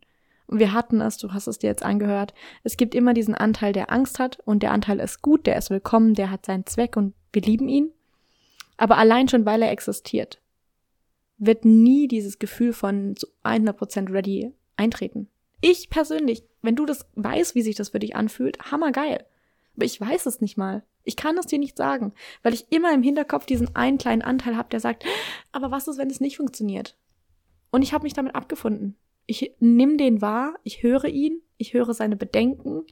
Und 0.47 0.59
wir 0.59 0.71
hatten 0.71 1.01
es, 1.01 1.17
du 1.17 1.33
hast 1.33 1.47
es 1.47 1.57
dir 1.57 1.67
jetzt 1.67 1.83
angehört, 1.83 2.33
es 2.63 2.77
gibt 2.77 2.95
immer 2.95 3.13
diesen 3.13 3.35
Anteil, 3.35 3.73
der 3.73 3.91
Angst 3.91 4.19
hat 4.19 4.39
und 4.45 4.63
der 4.63 4.71
Anteil 4.71 4.99
ist 4.99 5.21
gut, 5.21 5.47
der 5.47 5.57
ist 5.57 5.69
willkommen, 5.69 6.13
der 6.13 6.29
hat 6.31 6.45
seinen 6.45 6.65
Zweck 6.65 6.95
und 6.95 7.13
wir 7.33 7.41
lieben 7.41 7.67
ihn. 7.67 7.91
Aber 8.77 8.97
allein 8.97 9.27
schon, 9.27 9.45
weil 9.45 9.63
er 9.63 9.71
existiert, 9.71 10.39
wird 11.37 11.65
nie 11.65 12.07
dieses 12.07 12.39
Gefühl 12.39 12.73
von 12.73 13.15
zu 13.15 13.27
100% 13.43 14.11
ready 14.11 14.51
eintreten. 14.77 15.29
Ich 15.61 15.89
persönlich, 15.89 16.43
wenn 16.61 16.75
du 16.75 16.85
das 16.85 17.05
weißt, 17.15 17.55
wie 17.55 17.61
sich 17.61 17.75
das 17.75 17.89
für 17.89 17.99
dich 17.99 18.15
anfühlt, 18.15 18.71
hammergeil. 18.71 19.25
Aber 19.75 19.85
ich 19.85 19.99
weiß 19.99 20.25
es 20.25 20.41
nicht 20.41 20.57
mal. 20.57 20.83
Ich 21.03 21.15
kann 21.15 21.37
es 21.37 21.45
dir 21.45 21.59
nicht 21.59 21.77
sagen, 21.77 22.13
weil 22.41 22.53
ich 22.53 22.71
immer 22.71 22.93
im 22.93 23.03
Hinterkopf 23.03 23.45
diesen 23.45 23.75
einen 23.75 23.97
kleinen 23.97 24.21
Anteil 24.21 24.57
habe, 24.57 24.69
der 24.69 24.79
sagt, 24.79 25.05
aber 25.51 25.71
was 25.71 25.87
ist, 25.87 25.97
wenn 25.97 26.09
es 26.09 26.19
nicht 26.19 26.37
funktioniert? 26.37 26.97
Und 27.71 27.81
ich 27.81 27.93
habe 27.93 28.03
mich 28.03 28.13
damit 28.13 28.35
abgefunden. 28.35 28.95
Ich 29.27 29.53
nimm 29.59 29.97
den 29.97 30.21
wahr, 30.21 30.55
ich 30.63 30.83
höre 30.83 31.05
ihn, 31.05 31.41
ich 31.57 31.73
höre 31.73 31.93
seine 31.93 32.15
Bedenken 32.15 32.85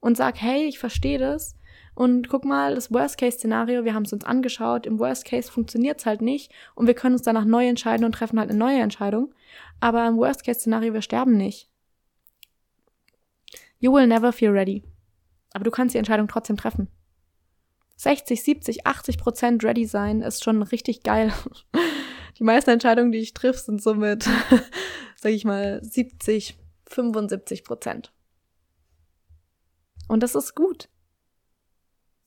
und 0.00 0.16
sag, 0.16 0.40
hey, 0.40 0.64
ich 0.66 0.78
verstehe 0.78 1.18
das 1.18 1.56
und 1.94 2.28
guck 2.28 2.44
mal, 2.44 2.74
das 2.74 2.92
Worst-Case-Szenario, 2.92 3.84
wir 3.84 3.94
haben 3.94 4.04
es 4.04 4.12
uns 4.12 4.24
angeschaut, 4.24 4.86
im 4.86 4.98
Worst-Case 4.98 5.50
funktioniert 5.50 6.00
es 6.00 6.06
halt 6.06 6.22
nicht 6.22 6.52
und 6.74 6.86
wir 6.86 6.94
können 6.94 7.14
uns 7.14 7.22
danach 7.22 7.44
neu 7.44 7.66
entscheiden 7.66 8.04
und 8.04 8.12
treffen 8.12 8.38
halt 8.38 8.50
eine 8.50 8.58
neue 8.58 8.80
Entscheidung. 8.80 9.34
Aber 9.80 10.06
im 10.06 10.16
Worst-Case-Szenario, 10.16 10.92
wir 10.92 11.02
sterben 11.02 11.36
nicht. 11.36 11.68
You 13.78 13.92
will 13.92 14.06
never 14.06 14.32
feel 14.32 14.50
ready. 14.50 14.82
Aber 15.52 15.64
du 15.64 15.70
kannst 15.70 15.94
die 15.94 15.98
Entscheidung 15.98 16.26
trotzdem 16.26 16.56
treffen. 16.56 16.88
60, 17.96 18.42
70, 18.42 18.86
80 18.86 19.18
Prozent 19.18 19.64
ready 19.64 19.86
sein 19.86 20.20
ist 20.20 20.42
schon 20.42 20.62
richtig 20.62 21.02
geil. 21.02 21.32
Die 22.38 22.44
meisten 22.44 22.70
Entscheidungen, 22.70 23.12
die 23.12 23.18
ich 23.18 23.32
triff, 23.32 23.58
sind 23.58 23.80
somit, 23.80 24.28
sag 25.16 25.30
ich 25.30 25.44
mal, 25.44 25.80
70, 25.84 26.56
75 26.86 27.62
Prozent. 27.62 28.12
Und 30.08 30.24
das 30.24 30.34
ist 30.34 30.56
gut. 30.56 30.88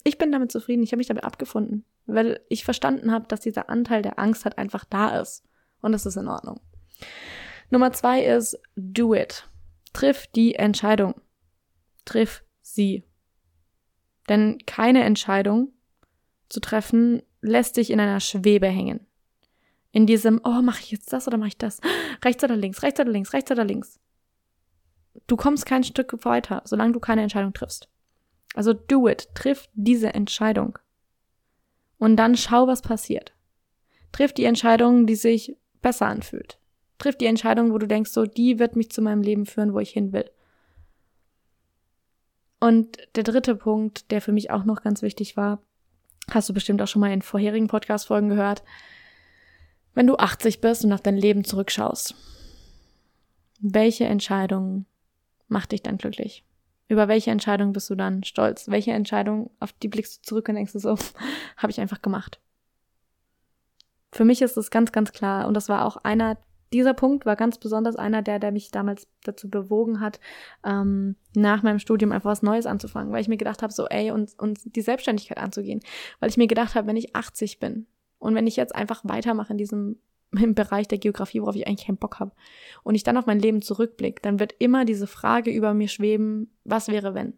Ich 0.08 0.18
bin 0.18 0.32
damit 0.32 0.54
zufrieden, 0.54 0.84
ich 0.84 0.94
habe 0.94 1.00
mich 1.00 1.08
damit 1.08 1.26
abgefunden, 1.26 1.84
weil 2.06 2.40
ich 2.48 2.64
verstanden 2.64 3.12
habe, 3.12 3.28
dass 3.28 3.42
dieser 3.42 3.70
Anteil 3.70 4.02
der 4.02 4.18
Angst 4.18 4.46
halt 4.46 4.58
einfach 4.58 4.86
da 4.86 5.20
ist. 5.20 5.44
Und 5.82 5.92
das 5.92 6.06
ist 6.06 6.16
in 6.16 6.30
Ordnung. 6.30 6.62
Nummer 7.72 7.92
zwei 7.92 8.24
ist, 8.24 8.58
do 8.78 9.14
it. 9.14 9.50
Triff 9.92 10.28
die 10.28 10.56
Entscheidung. 10.56 11.16
Triff 12.06 12.46
sie. 12.62 13.04
Denn 14.30 14.60
keine 14.66 15.04
Entscheidung 15.04 15.74
zu 16.48 16.62
treffen 16.62 17.22
lässt 17.42 17.76
dich 17.76 17.92
in 17.92 18.00
einer 18.00 18.22
Schwebe 18.22 18.68
hängen. 18.68 19.06
In 19.92 20.06
diesem, 20.06 20.40
oh, 20.46 20.62
mache 20.62 20.84
ich 20.84 20.92
jetzt 20.92 21.12
das 21.12 21.28
oder 21.28 21.38
mache 21.38 21.50
ich 21.50 21.58
das? 21.58 21.82
Rechts 22.24 22.46
oder 22.46 22.56
links, 22.56 22.82
rechts 22.82 23.02
oder 23.02 23.12
links, 23.12 23.34
rechts 23.34 23.52
oder 23.52 23.66
links. 23.66 24.00
Du 25.28 25.36
kommst 25.36 25.66
kein 25.66 25.84
Stück 25.84 26.24
weiter, 26.24 26.62
solange 26.64 26.94
du 26.94 27.02
keine 27.02 27.24
Entscheidung 27.24 27.52
triffst. 27.52 27.90
Also 28.56 28.74
do 28.74 29.08
it, 29.08 29.30
triff 29.36 29.70
diese 29.74 30.14
Entscheidung. 30.14 30.80
Und 32.00 32.16
dann 32.18 32.36
schau, 32.36 32.68
was 32.68 32.82
passiert. 32.82 33.34
Triff 34.12 34.34
die 34.34 34.46
Entscheidung, 34.46 35.06
die 35.06 35.16
sich 35.16 35.58
besser 35.82 36.08
anfühlt. 36.08 36.60
Triff 36.98 37.18
die 37.18 37.26
Entscheidung, 37.26 37.72
wo 37.72 37.78
du 37.78 37.88
denkst, 37.88 38.12
so, 38.12 38.26
die 38.26 38.60
wird 38.60 38.76
mich 38.76 38.90
zu 38.92 39.02
meinem 39.02 39.22
Leben 39.22 39.46
führen, 39.46 39.74
wo 39.74 39.80
ich 39.80 39.92
hin 39.92 40.14
will. 40.14 40.30
Und 42.60 42.98
der 43.16 43.24
dritte 43.24 43.56
Punkt, 43.56 44.10
der 44.12 44.22
für 44.22 44.32
mich 44.32 44.50
auch 44.50 44.64
noch 44.64 44.82
ganz 44.82 45.02
wichtig 45.02 45.38
war, 45.38 45.62
hast 46.32 46.50
du 46.50 46.54
bestimmt 46.54 46.82
auch 46.82 46.88
schon 46.88 47.02
mal 47.02 47.12
in 47.12 47.22
vorherigen 47.22 47.68
Podcast-Folgen 47.68 48.30
gehört. 48.30 48.64
Wenn 49.94 50.08
du 50.08 50.18
80 50.18 50.62
bist 50.62 50.84
und 50.84 50.94
auf 50.94 51.02
dein 51.02 51.18
Leben 51.18 51.44
zurückschaust, 51.44 52.16
welche 53.60 54.06
Entscheidung 54.06 54.86
macht 55.48 55.72
dich 55.72 55.84
dann 55.84 55.98
glücklich? 55.98 56.44
Über 56.90 57.08
welche 57.08 57.32
Entscheidung 57.32 57.74
bist 57.74 57.90
du 57.90 57.96
dann 57.96 58.24
stolz? 58.24 58.70
Welche 58.70 58.92
Entscheidung, 58.92 59.52
auf 59.60 59.74
die 59.74 59.88
blickst 59.88 60.20
du 60.20 60.22
zurück 60.22 60.50
und 60.50 60.56
denkst 60.56 60.74
du 60.74 60.80
so, 60.80 60.98
habe 61.58 61.72
ich 61.72 61.80
einfach 61.80 62.02
gemacht. 62.02 62.40
Für 64.12 64.26
mich 64.26 64.42
ist 64.42 64.58
es 64.58 64.72
ganz, 64.72 64.92
ganz 64.92 65.12
klar, 65.12 65.48
und 65.48 65.54
das 65.54 65.68
war 65.68 65.86
auch 65.86 65.98
einer, 65.98 66.38
dieser 66.72 66.94
Punkt 66.94 67.26
war 67.26 67.36
ganz 67.36 67.58
besonders 67.58 67.98
einer 67.98 68.22
der, 68.22 68.40
der 68.40 68.52
mich 68.52 68.72
damals 68.72 69.08
dazu 69.24 69.50
bewogen 69.50 70.00
hat, 70.00 70.20
ähm, 70.66 71.16
nach 71.36 71.62
meinem 71.62 71.80
Studium 71.80 72.12
einfach 72.12 72.30
was 72.30 72.42
Neues 72.42 72.66
anzufangen, 72.66 73.12
weil 73.12 73.22
ich 73.22 73.28
mir 73.28 73.38
gedacht 73.38 73.62
habe, 73.62 73.74
so, 73.74 73.86
ey, 73.88 74.12
und, 74.12 74.38
und 74.40 74.76
die 74.76 74.82
Selbstständigkeit 74.82 75.38
anzugehen. 75.38 75.82
Weil 76.20 76.30
ich 76.30 76.38
mir 76.38 76.48
gedacht 76.48 76.76
habe, 76.76 76.88
wenn 76.88 76.98
ich 76.98 77.16
80 77.16 77.60
bin 77.60 77.86
und 78.18 78.34
wenn 78.34 78.48
ich 78.48 78.56
jetzt 78.56 78.76
einfach 78.76 79.02
weitermache 79.04 79.52
in 79.52 79.58
diesem 79.58 80.00
im 80.32 80.56
Bereich 80.56 80.88
der 80.88 80.98
Geografie, 80.98 81.42
worauf 81.42 81.56
ich 81.56 81.68
eigentlich 81.68 81.88
keinen 81.88 81.98
Bock 81.98 82.20
habe, 82.20 82.32
und 82.84 82.96
ich 82.96 83.04
dann 83.04 83.18
auf 83.18 83.26
mein 83.26 83.40
Leben 83.40 83.62
zurückblicke, 83.62 84.22
dann 84.22 84.40
wird 84.40 84.54
immer 84.60 84.86
diese 84.86 85.08
Frage 85.08 85.52
über 85.52 85.74
mir 85.74 85.88
schweben, 85.88 86.52
was 86.64 86.88
wäre 86.88 87.14
wenn? 87.14 87.34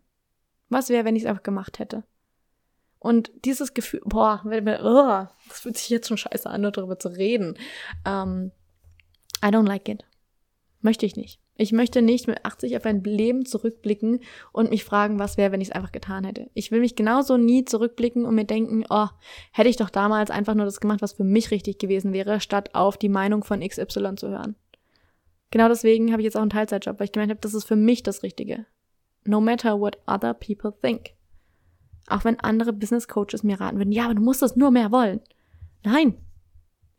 Was 0.69 0.89
wäre, 0.89 1.06
wenn 1.06 1.15
ich 1.15 1.23
es 1.23 1.30
einfach 1.30 1.43
gemacht 1.43 1.80
hätte? 1.80 2.04
Und 2.99 3.32
dieses 3.45 3.73
Gefühl, 3.73 4.02
boah, 4.04 4.41
oh, 4.43 5.28
das 5.47 5.62
fühlt 5.62 5.78
sich 5.78 5.89
jetzt 5.89 6.08
schon 6.08 6.17
scheiße 6.17 6.49
an, 6.49 6.62
nur 6.62 6.71
darüber 6.71 6.99
zu 6.99 7.08
reden. 7.10 7.56
Um, 8.06 8.12
ähm, 8.12 8.52
I 9.43 9.47
don't 9.47 9.67
like 9.67 9.88
it. 9.88 10.06
Möchte 10.82 11.06
ich 11.06 11.15
nicht. 11.15 11.39
Ich 11.62 11.74
möchte 11.74 12.02
nicht 12.02 12.26
mit 12.26 12.45
80 12.45 12.78
auf 12.78 12.86
ein 12.86 13.04
Leben 13.04 13.45
zurückblicken 13.45 14.22
und 14.54 14.69
mich 14.69 14.86
fragen, 14.86 15.19
was 15.19 15.36
wäre, 15.36 15.52
wenn 15.52 15.60
ich 15.60 15.67
es 15.67 15.76
einfach 15.76 15.91
getan 15.91 16.24
hätte. 16.24 16.50
Ich 16.54 16.72
will 16.72 16.80
mich 16.80 16.95
genauso 16.95 17.36
nie 17.36 17.65
zurückblicken 17.65 18.24
und 18.24 18.34
mir 18.34 18.45
denken, 18.45 18.86
oh, 18.89 19.08
hätte 19.52 19.67
ich 19.67 19.76
doch 19.76 19.89
damals 19.89 20.32
einfach 20.32 20.56
nur 20.56 20.63
das 20.63 20.80
gemacht, 20.80 21.02
was 21.02 21.12
für 21.12 21.26
mich 21.26 21.52
richtig 21.52 21.78
gewesen 21.78 22.13
wäre, 22.13 22.39
statt 22.39 22.76
auf 22.76 22.95
die 22.95 23.10
Meinung 23.10 23.43
von 23.43 23.60
XY 23.60 24.15
zu 24.15 24.30
hören. 24.30 24.56
Genau 25.52 25.67
deswegen 25.67 26.13
habe 26.13 26.22
ich 26.22 26.26
jetzt 26.28 26.38
auch 26.38 26.41
einen 26.41 26.50
Teilzeitjob, 26.50 26.98
weil 26.98 27.06
ich 27.06 27.12
gemeint 27.12 27.30
habe, 27.30 27.41
das 27.41 27.54
ist 27.54 27.65
für 27.65 27.76
mich 27.76 28.04
das 28.04 28.24
Richtige. 28.24 28.65
No 29.26 29.41
matter 29.41 29.82
what 29.82 29.98
other 30.08 30.34
people 30.34 30.72
think. 30.82 31.10
Auch 32.08 32.24
wenn 32.24 32.39
andere 32.39 32.72
Business 32.72 33.10
Coaches 33.10 33.43
mir 33.43 33.60
raten 33.60 33.80
würden, 33.80 33.91
ja, 33.91 34.06
aber 34.06 34.15
du 34.15 34.22
musst 34.22 34.41
das 34.41 34.56
nur 34.56 34.72
mehr 34.72 34.93
wollen. 34.93 35.19
Nein, 35.84 36.15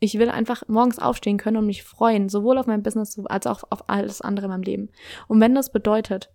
ich 0.01 0.19
will 0.19 0.31
einfach 0.31 0.67
morgens 0.67 0.99
aufstehen 0.99 1.37
können 1.37 1.59
und 1.59 1.67
mich 1.67 1.85
freuen, 1.85 2.31
sowohl 2.31 2.57
auf 2.59 2.67
mein 2.67 2.83
Business 2.83 3.19
als 3.27 3.47
auch 3.47 3.65
auf 3.69 3.89
alles 3.89 4.23
andere 4.23 4.47
in 4.47 4.51
meinem 4.51 4.63
Leben. 4.63 4.89
Und 5.29 5.41
wenn 5.41 5.55
das 5.55 5.71
bedeutet, 5.71 6.33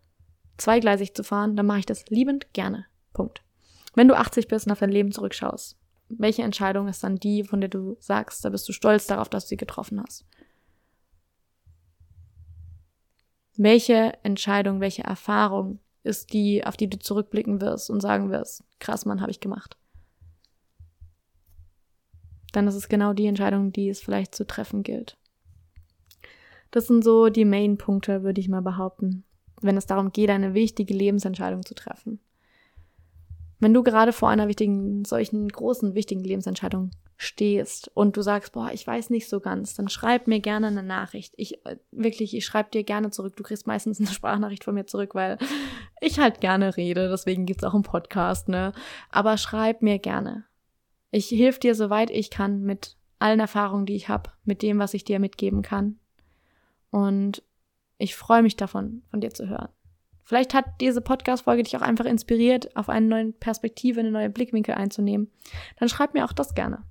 zweigleisig 0.58 1.16
zu 1.16 1.24
fahren, 1.24 1.56
dann 1.56 1.66
mache 1.66 1.80
ich 1.80 1.86
das 1.88 2.06
liebend 2.10 2.54
gerne. 2.54 2.86
Punkt. 3.12 3.44
Wenn 3.96 4.08
du 4.08 4.16
80 4.16 4.48
bist 4.48 4.68
und 4.68 4.72
auf 4.72 4.80
dein 4.80 4.92
Leben 4.92 5.12
zurückschaust, 5.12 5.78
welche 6.10 6.44
Entscheidung 6.44 6.88
ist 6.88 7.04
dann 7.04 7.16
die, 7.16 7.44
von 7.44 7.60
der 7.60 7.70
du 7.70 7.98
sagst, 8.00 8.46
da 8.46 8.50
bist 8.50 8.70
du 8.70 8.72
stolz 8.72 9.08
darauf, 9.08 9.30
dass 9.30 9.46
du 9.46 9.50
sie 9.50 9.58
getroffen 9.58 10.02
hast? 10.02 10.26
Welche 13.58 14.14
Entscheidung, 14.24 14.80
welche 14.80 15.04
Erfahrung 15.04 15.80
ist 16.04 16.34
die, 16.34 16.64
auf 16.64 16.78
die 16.78 16.90
du 16.90 17.00
zurückblicken 17.00 17.62
wirst 17.62 17.90
und 17.90 18.02
sagen 18.02 18.30
wirst, 18.30 18.64
krass, 18.80 19.06
Mann, 19.06 19.22
habe 19.22 19.32
ich 19.32 19.40
gemacht 19.40 19.78
dann 22.56 22.68
ist 22.68 22.76
es 22.76 22.90
genau 22.90 23.14
die 23.14 23.28
Entscheidung, 23.28 23.72
die 23.72 23.90
es 23.90 24.02
vielleicht 24.02 24.36
zu 24.36 24.46
treffen 24.46 24.84
gilt. 24.84 25.18
Das 26.72 26.88
sind 26.88 27.04
so 27.04 27.30
die 27.30 27.46
Main-Punkte, 27.46 28.24
würde 28.24 28.42
ich 28.42 28.50
mal 28.50 28.62
behaupten, 28.62 29.24
wenn 29.62 29.78
es 29.78 29.86
darum 29.86 30.12
geht, 30.12 30.30
eine 30.30 30.54
wichtige 30.54 30.94
Lebensentscheidung 30.94 31.66
zu 31.66 31.74
treffen. 31.74 32.20
Wenn 33.60 33.74
du 33.74 33.84
gerade 33.84 34.12
vor 34.12 34.30
einer 34.30 34.48
wichtigen, 34.48 35.06
solchen 35.06 35.48
großen, 35.48 35.96
wichtigen 35.96 36.24
Lebensentscheidung 36.24 36.92
stehst 37.18 37.90
und 37.94 38.18
du 38.18 38.22
sagst, 38.22 38.52
boah, 38.52 38.72
ich 38.74 38.86
weiß 38.86 39.10
nicht 39.10 39.30
so 39.30 39.40
ganz, 39.40 39.74
dann 39.74 39.88
schreib 39.88 40.28
mir 40.28 40.42
gerne 40.42 40.68
eine 40.68 40.84
Nachricht. 40.84 41.34
Ich 41.38 41.66
äh, 41.66 41.78
wirklich, 41.92 42.36
ich 42.36 42.46
schreibe 42.46 42.72
dir 42.72 42.84
gerne 42.84 43.12
zurück. 43.12 43.36
Du 43.38 43.44
kriegst 43.44 43.68
meistens 43.68 44.00
eine 44.00 44.10
Sprachnachricht 44.14 44.66
von 44.66 44.76
mir 44.76 44.86
zurück, 44.86 45.16
weil 45.16 45.38
ich 46.02 46.20
halt 46.20 46.42
gerne 46.42 46.76
rede. 46.76 47.10
Deswegen 47.10 47.46
gibt's 47.46 47.64
auch 47.64 47.74
einen 47.74 47.84
Podcast, 47.84 48.50
ne? 48.50 48.74
Aber 49.10 49.38
schreib 49.38 49.82
mir 49.82 50.00
gerne. 50.00 50.46
Ich 51.12 51.28
hilf 51.28 51.60
dir, 51.60 51.76
soweit 51.76 52.10
ich 52.10 52.30
kann, 52.30 52.64
mit 52.64 52.98
allen 53.20 53.40
Erfahrungen, 53.40 53.86
die 53.86 53.96
ich 53.96 54.10
habe, 54.10 54.32
mit 54.44 54.62
dem, 54.62 54.80
was 54.80 54.94
ich 54.94 55.04
dir 55.04 55.20
mitgeben 55.20 55.62
kann. 55.62 56.00
Und 56.92 57.44
ich 57.98 58.16
freue 58.16 58.42
mich 58.42 58.56
davon, 58.56 59.04
von 59.10 59.22
dir 59.22 59.34
zu 59.34 59.48
hören. 59.48 59.70
Vielleicht 60.24 60.54
hat 60.54 60.66
diese 60.82 61.02
Podcast-Folge 61.02 61.64
dich 61.64 61.78
auch 61.78 61.82
einfach 61.82 62.06
inspiriert, 62.06 62.76
auf 62.76 62.90
eine 62.90 63.06
neue 63.06 63.32
Perspektive, 63.32 64.00
eine 64.00 64.12
neue 64.12 64.30
Blickwinkel 64.30 64.74
einzunehmen. 64.74 65.32
Dann 65.80 65.88
schreib 65.88 66.14
mir 66.14 66.26
auch 66.26 66.34
das 66.34 66.56
gerne. 66.56 66.84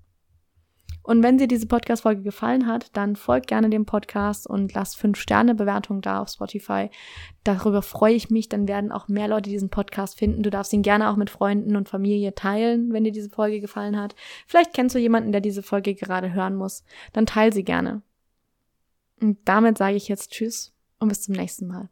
Und 1.04 1.22
wenn 1.22 1.36
dir 1.36 1.46
diese 1.46 1.66
Podcast-Folge 1.66 2.22
gefallen 2.22 2.66
hat, 2.66 2.88
dann 2.96 3.14
folgt 3.14 3.46
gerne 3.46 3.68
dem 3.68 3.84
Podcast 3.84 4.46
und 4.46 4.72
lass 4.72 4.94
fünf 4.94 5.18
Sterne 5.18 5.54
Bewertung 5.54 6.00
da 6.00 6.22
auf 6.22 6.30
Spotify. 6.30 6.88
Darüber 7.44 7.82
freue 7.82 8.14
ich 8.14 8.30
mich. 8.30 8.48
Dann 8.48 8.66
werden 8.66 8.90
auch 8.90 9.06
mehr 9.06 9.28
Leute 9.28 9.50
diesen 9.50 9.68
Podcast 9.68 10.18
finden. 10.18 10.42
Du 10.42 10.48
darfst 10.48 10.72
ihn 10.72 10.80
gerne 10.80 11.10
auch 11.10 11.16
mit 11.16 11.28
Freunden 11.28 11.76
und 11.76 11.90
Familie 11.90 12.34
teilen, 12.34 12.90
wenn 12.92 13.04
dir 13.04 13.12
diese 13.12 13.28
Folge 13.28 13.60
gefallen 13.60 14.00
hat. 14.00 14.14
Vielleicht 14.46 14.72
kennst 14.72 14.94
du 14.94 14.98
jemanden, 14.98 15.30
der 15.30 15.42
diese 15.42 15.62
Folge 15.62 15.94
gerade 15.94 16.32
hören 16.32 16.56
muss. 16.56 16.84
Dann 17.12 17.26
teil 17.26 17.52
sie 17.52 17.64
gerne. 17.64 18.00
Und 19.20 19.38
damit 19.44 19.76
sage 19.76 19.96
ich 19.96 20.08
jetzt 20.08 20.30
Tschüss 20.32 20.72
und 20.98 21.08
bis 21.08 21.20
zum 21.20 21.34
nächsten 21.34 21.66
Mal. 21.66 21.90